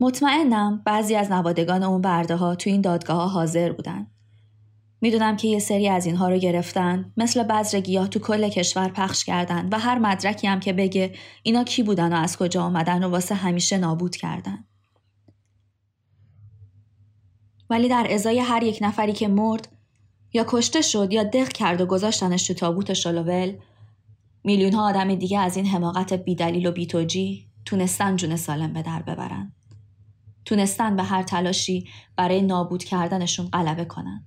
مطمئنم 0.00 0.82
بعضی 0.86 1.16
از 1.16 1.32
نوادگان 1.32 1.82
اون 1.82 2.00
برده 2.00 2.36
ها 2.36 2.54
تو 2.54 2.70
این 2.70 2.80
دادگاه 2.80 3.16
ها 3.16 3.28
حاضر 3.28 3.72
بودن. 3.72 4.06
می‌دونم 5.00 5.36
که 5.36 5.48
یه 5.48 5.58
سری 5.58 5.88
از 5.88 6.06
اینها 6.06 6.28
رو 6.28 6.38
گرفتن 6.38 7.12
مثل 7.16 7.42
بذر 7.42 7.80
گیاه 7.80 8.08
تو 8.08 8.18
کل 8.18 8.48
کشور 8.48 8.88
پخش 8.88 9.24
کردن 9.24 9.68
و 9.72 9.78
هر 9.78 9.98
مدرکی 9.98 10.46
هم 10.46 10.60
که 10.60 10.72
بگه 10.72 11.12
اینا 11.42 11.64
کی 11.64 11.82
بودن 11.82 12.12
و 12.12 12.16
از 12.16 12.36
کجا 12.36 12.62
آمدن 12.62 13.04
و 13.04 13.10
واسه 13.10 13.34
همیشه 13.34 13.78
نابود 13.78 14.16
کردن. 14.16 14.64
ولی 17.70 17.88
در 17.88 18.06
ازای 18.10 18.38
هر 18.38 18.62
یک 18.62 18.78
نفری 18.80 19.12
که 19.12 19.28
مرد 19.28 19.68
یا 20.32 20.44
کشته 20.48 20.80
شد 20.80 21.12
یا 21.12 21.24
دق 21.24 21.48
کرد 21.48 21.80
و 21.80 21.86
گذاشتنش 21.86 22.46
تو 22.46 22.54
تابوت 22.54 22.92
شلوول 22.92 23.56
میلیون 24.44 24.72
ها 24.72 24.88
آدم 24.88 25.14
دیگه 25.14 25.38
از 25.38 25.56
این 25.56 25.66
حماقت 25.66 26.12
بیدلیل 26.12 26.66
و 26.66 26.72
بیتوجی 26.72 27.46
تونستن 27.64 28.16
جون 28.16 28.36
سالم 28.36 28.72
به 28.72 28.82
در 28.82 29.02
ببرن. 29.02 29.52
تونستن 30.44 30.96
به 30.96 31.02
هر 31.02 31.22
تلاشی 31.22 31.88
برای 32.16 32.42
نابود 32.42 32.84
کردنشون 32.84 33.46
غلبه 33.46 33.84
کنن. 33.84 34.26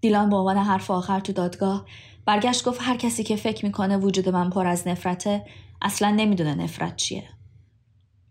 دیلان 0.00 0.30
به 0.30 0.36
عنوان 0.36 0.56
حرف 0.56 0.90
آخر 0.90 1.20
تو 1.20 1.32
دادگاه 1.32 1.86
برگشت 2.24 2.64
گفت 2.64 2.80
هر 2.82 2.96
کسی 2.96 3.24
که 3.24 3.36
فکر 3.36 3.66
می‌کنه 3.66 3.96
وجود 3.96 4.28
من 4.28 4.50
پر 4.50 4.66
از 4.66 4.88
نفرته 4.88 5.46
اصلا 5.82 6.10
نمی‌دونه 6.10 6.54
نفرت 6.54 6.96
چیه. 6.96 7.35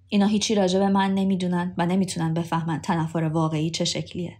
اینا 0.07 0.25
هیچی 0.25 0.55
راجع 0.55 0.79
به 0.79 0.89
من 0.89 1.13
نمی‌دونن 1.13 1.73
و 1.77 1.85
نمی‌تونن 1.85 2.33
بفهمن 2.33 2.81
تنفر 2.81 3.23
واقعی 3.23 3.69
چه 3.69 3.85
شکلیه. 3.85 4.37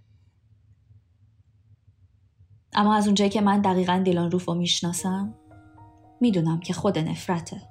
اما 2.73 2.95
از 2.95 3.06
اونجایی 3.06 3.30
که 3.30 3.41
من 3.41 3.62
دقیقا 3.62 4.01
دیلان 4.06 4.32
روف 4.32 4.45
رو 4.45 4.54
می‌شناسم 4.54 5.36
می‌دونم 6.21 6.60
که 6.60 6.73
خود 6.73 6.99
نفرته. 6.99 7.62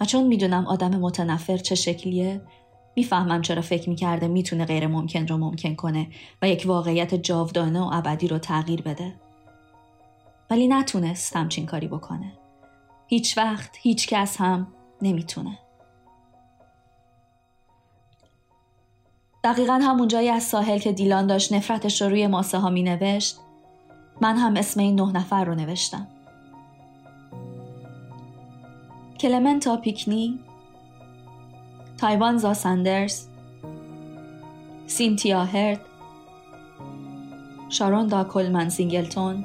و 0.00 0.04
چون 0.04 0.26
می‌دونم 0.26 0.66
آدم 0.66 0.90
متنفر 0.90 1.56
چه 1.56 1.74
شکلیه 1.74 2.42
می‌فهمم 2.96 3.42
چرا 3.42 3.62
فکر 3.62 3.88
می‌کرده 3.88 4.28
می‌تونه 4.28 4.64
غیر 4.64 4.86
ممکن 4.86 5.26
رو 5.26 5.36
ممکن 5.38 5.74
کنه 5.74 6.08
و 6.42 6.48
یک 6.48 6.62
واقعیت 6.66 7.14
جاودانه 7.14 7.80
و 7.80 7.90
ابدی 7.92 8.28
رو 8.28 8.38
تغییر 8.38 8.82
بده. 8.82 9.14
ولی 10.50 10.68
نتونست 10.68 11.36
همچین 11.36 11.66
کاری 11.66 11.88
بکنه. 11.88 12.32
هیچ 13.06 13.38
وقت 13.38 13.76
هیچ 13.80 14.08
کس 14.08 14.36
هم 14.36 14.66
نمی‌تونه. 15.02 15.58
دقیقا 19.44 19.72
همون 19.72 20.08
جایی 20.08 20.28
از 20.28 20.42
ساحل 20.42 20.78
که 20.78 20.92
دیلان 20.92 21.26
داشت 21.26 21.52
نفرتش 21.52 22.02
رو 22.02 22.08
روی 22.08 22.26
ماسه 22.26 22.58
ها 22.58 22.70
می 22.70 22.82
نوشت 22.82 23.36
من 24.20 24.36
هم 24.36 24.56
اسم 24.56 24.80
این 24.80 25.00
نه 25.00 25.12
نفر 25.12 25.44
رو 25.44 25.54
نوشتم. 25.54 26.06
کلمنتا 29.20 29.76
پیکنی 29.76 30.38
تایوانزا 31.98 32.54
سندرز 32.54 33.26
سینتیا 34.86 35.44
هرد 35.44 35.80
شاروندا 37.68 38.24
کلمن 38.24 38.68
سینگلتون 38.68 39.44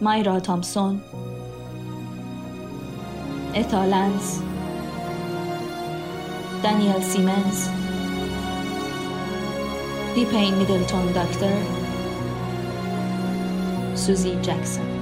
مایرا 0.00 0.40
تامسون 0.40 1.00
اتل 3.54 3.89
لنس 3.89 4.42
دانیل 6.64 7.00
سیمنز 7.00 7.68
دیپین 10.14 10.54
میدلتون 10.54 11.06
دکتر 11.06 11.52
سوزی 13.94 14.38
جکسون 14.42 14.93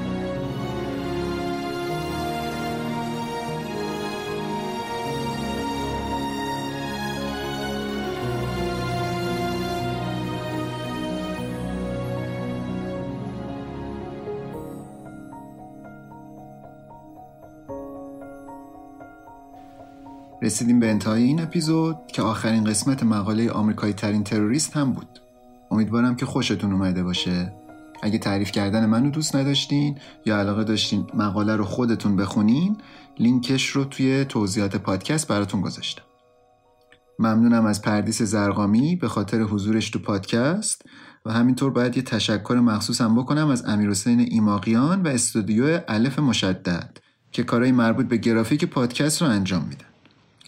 رسیدیم 20.42 20.80
به 20.80 20.90
انتهای 20.90 21.22
این 21.22 21.42
اپیزود 21.42 21.96
که 22.06 22.22
آخرین 22.22 22.64
قسمت 22.64 23.02
مقاله 23.02 23.50
آمریکایی 23.50 23.92
ترین 23.92 24.24
تروریست 24.24 24.76
هم 24.76 24.92
بود. 24.92 25.20
امیدوارم 25.70 26.16
که 26.16 26.26
خوشتون 26.26 26.72
اومده 26.72 27.02
باشه. 27.02 27.52
اگه 28.02 28.18
تعریف 28.18 28.52
کردن 28.52 28.86
منو 28.86 29.10
دوست 29.10 29.36
نداشتین 29.36 29.98
یا 30.26 30.38
علاقه 30.38 30.64
داشتین 30.64 31.06
مقاله 31.14 31.56
رو 31.56 31.64
خودتون 31.64 32.16
بخونین 32.16 32.76
لینکش 33.18 33.68
رو 33.68 33.84
توی 33.84 34.24
توضیحات 34.24 34.76
پادکست 34.76 35.28
براتون 35.28 35.60
گذاشتم. 35.60 36.02
ممنونم 37.18 37.66
از 37.66 37.82
پردیس 37.82 38.22
زرقامی 38.22 38.96
به 38.96 39.08
خاطر 39.08 39.40
حضورش 39.40 39.90
تو 39.90 39.98
پادکست 39.98 40.82
و 41.26 41.32
همینطور 41.32 41.70
باید 41.70 41.96
یه 41.96 42.02
تشکر 42.02 42.54
مخصوصم 42.54 43.14
بکنم 43.16 43.48
از 43.48 43.64
امیرحسین 43.66 44.20
ایماقیان 44.20 45.02
و 45.02 45.08
استودیو 45.08 45.80
الف 45.88 46.18
مشدد 46.18 46.98
که 47.32 47.44
کارهای 47.44 47.72
مربوط 47.72 48.06
به 48.06 48.16
گرافیک 48.16 48.64
پادکست 48.64 49.22
رو 49.22 49.28
انجام 49.28 49.62
میدن. 49.62 49.91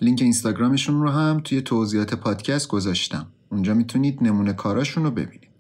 لینک 0.01 0.23
اینستاگرامشون 0.23 1.03
رو 1.03 1.11
هم 1.11 1.41
توی 1.45 1.63
توضیحات 1.63 2.15
پادکست 2.15 2.69
گذاشتم. 2.69 3.27
اونجا 3.53 3.75
می‌تونید 3.75 4.19
نمونه 4.23 4.53
کاراشون 4.53 5.05
رو 5.05 5.11
ببینید. 5.11 5.51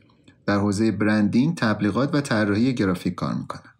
در 0.46 0.58
حوزه 0.58 0.90
branding 0.90 1.56
تبلیغات 1.56 2.14
و 2.14 2.20
طراحی 2.20 2.74
گرافیک 2.74 3.14
کار 3.14 3.34
می‌کنن. 3.34 3.70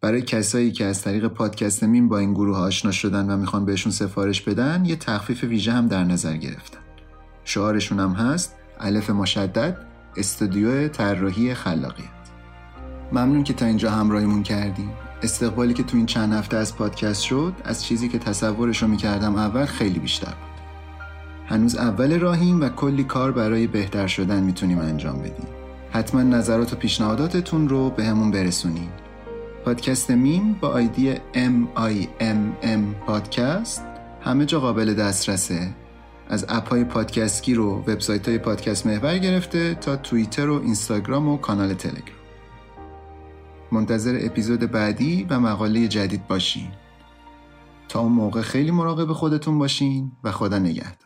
برای 0.00 0.22
کسایی 0.22 0.72
که 0.72 0.84
از 0.84 1.02
طریق 1.02 1.26
پادکست 1.26 1.84
میم 1.84 2.08
با 2.08 2.18
این 2.18 2.34
گروه 2.34 2.56
آشنا 2.56 2.90
شدن 2.90 3.30
و 3.30 3.36
می‌خوان 3.36 3.64
بهشون 3.64 3.92
سفارش 3.92 4.42
بدن 4.42 4.84
یه 4.84 4.96
تخفیف 4.96 5.44
ویژه 5.44 5.72
هم 5.72 5.88
در 5.88 6.04
نظر 6.04 6.36
گرفتن. 6.36 6.78
شعارشون 7.44 8.00
هم 8.00 8.12
هست 8.12 8.54
الف 8.80 9.10
مشدد 9.10 9.86
استودیو 10.16 10.88
طراحی 10.88 11.54
خلاقیت. 11.54 12.06
ممنون 13.12 13.44
که 13.44 13.52
تا 13.52 13.66
اینجا 13.66 13.90
همراهیمون 13.90 14.42
کردیم 14.42 14.90
استقبالی 15.22 15.74
که 15.74 15.82
تو 15.82 15.96
این 15.96 16.06
چند 16.06 16.32
هفته 16.32 16.56
از 16.56 16.76
پادکست 16.76 17.22
شد 17.22 17.54
از 17.64 17.84
چیزی 17.84 18.08
که 18.08 18.18
تصورش 18.18 18.82
رو 18.82 18.88
می‌کردم 18.88 19.36
اول 19.36 19.64
خیلی 19.64 19.98
بیشتر 19.98 20.26
بود. 20.26 20.56
هنوز 21.46 21.76
اول 21.76 22.20
راهیم 22.20 22.60
و 22.60 22.68
کلی 22.68 23.04
کار 23.04 23.32
برای 23.32 23.66
بهتر 23.66 24.06
شدن 24.06 24.42
می‌تونیم 24.42 24.78
انجام 24.78 25.18
بدیم. 25.18 25.46
حتما 25.90 26.22
نظرات 26.22 26.72
و 26.72 26.76
پیشنهاداتتون 26.76 27.68
رو 27.68 27.90
به 27.90 28.04
همون 28.04 28.30
برسونین. 28.30 28.88
پادکست 29.64 30.10
میم 30.10 30.52
با 30.60 30.68
آیدی 30.68 31.14
M 31.34 31.78
I 31.78 32.22
M 32.22 32.66
M 32.66 33.06
پادکست 33.06 33.82
همه 34.20 34.46
جا 34.46 34.60
قابل 34.60 34.94
دسترسه. 34.94 35.68
از 36.28 36.46
اپ 36.48 36.68
های 36.68 36.84
پادکستگیر 36.84 37.60
و 37.60 37.70
وبسایت 37.70 38.28
های 38.28 38.38
پادکست 38.38 38.86
محور 38.86 39.18
گرفته 39.18 39.74
تا 39.74 39.96
توییتر 39.96 40.48
و 40.48 40.62
اینستاگرام 40.62 41.28
و 41.28 41.36
کانال 41.36 41.74
تلگرام. 41.74 42.25
منتظر 43.72 44.18
اپیزود 44.22 44.60
بعدی 44.60 45.26
و 45.30 45.40
مقاله 45.40 45.88
جدید 45.88 46.26
باشین. 46.26 46.68
تا 47.88 48.00
اون 48.00 48.12
موقع 48.12 48.42
خیلی 48.42 48.70
مراقب 48.70 49.12
خودتون 49.12 49.58
باشین 49.58 50.12
و 50.24 50.32
خدا 50.32 50.58
نگهدار. 50.58 51.05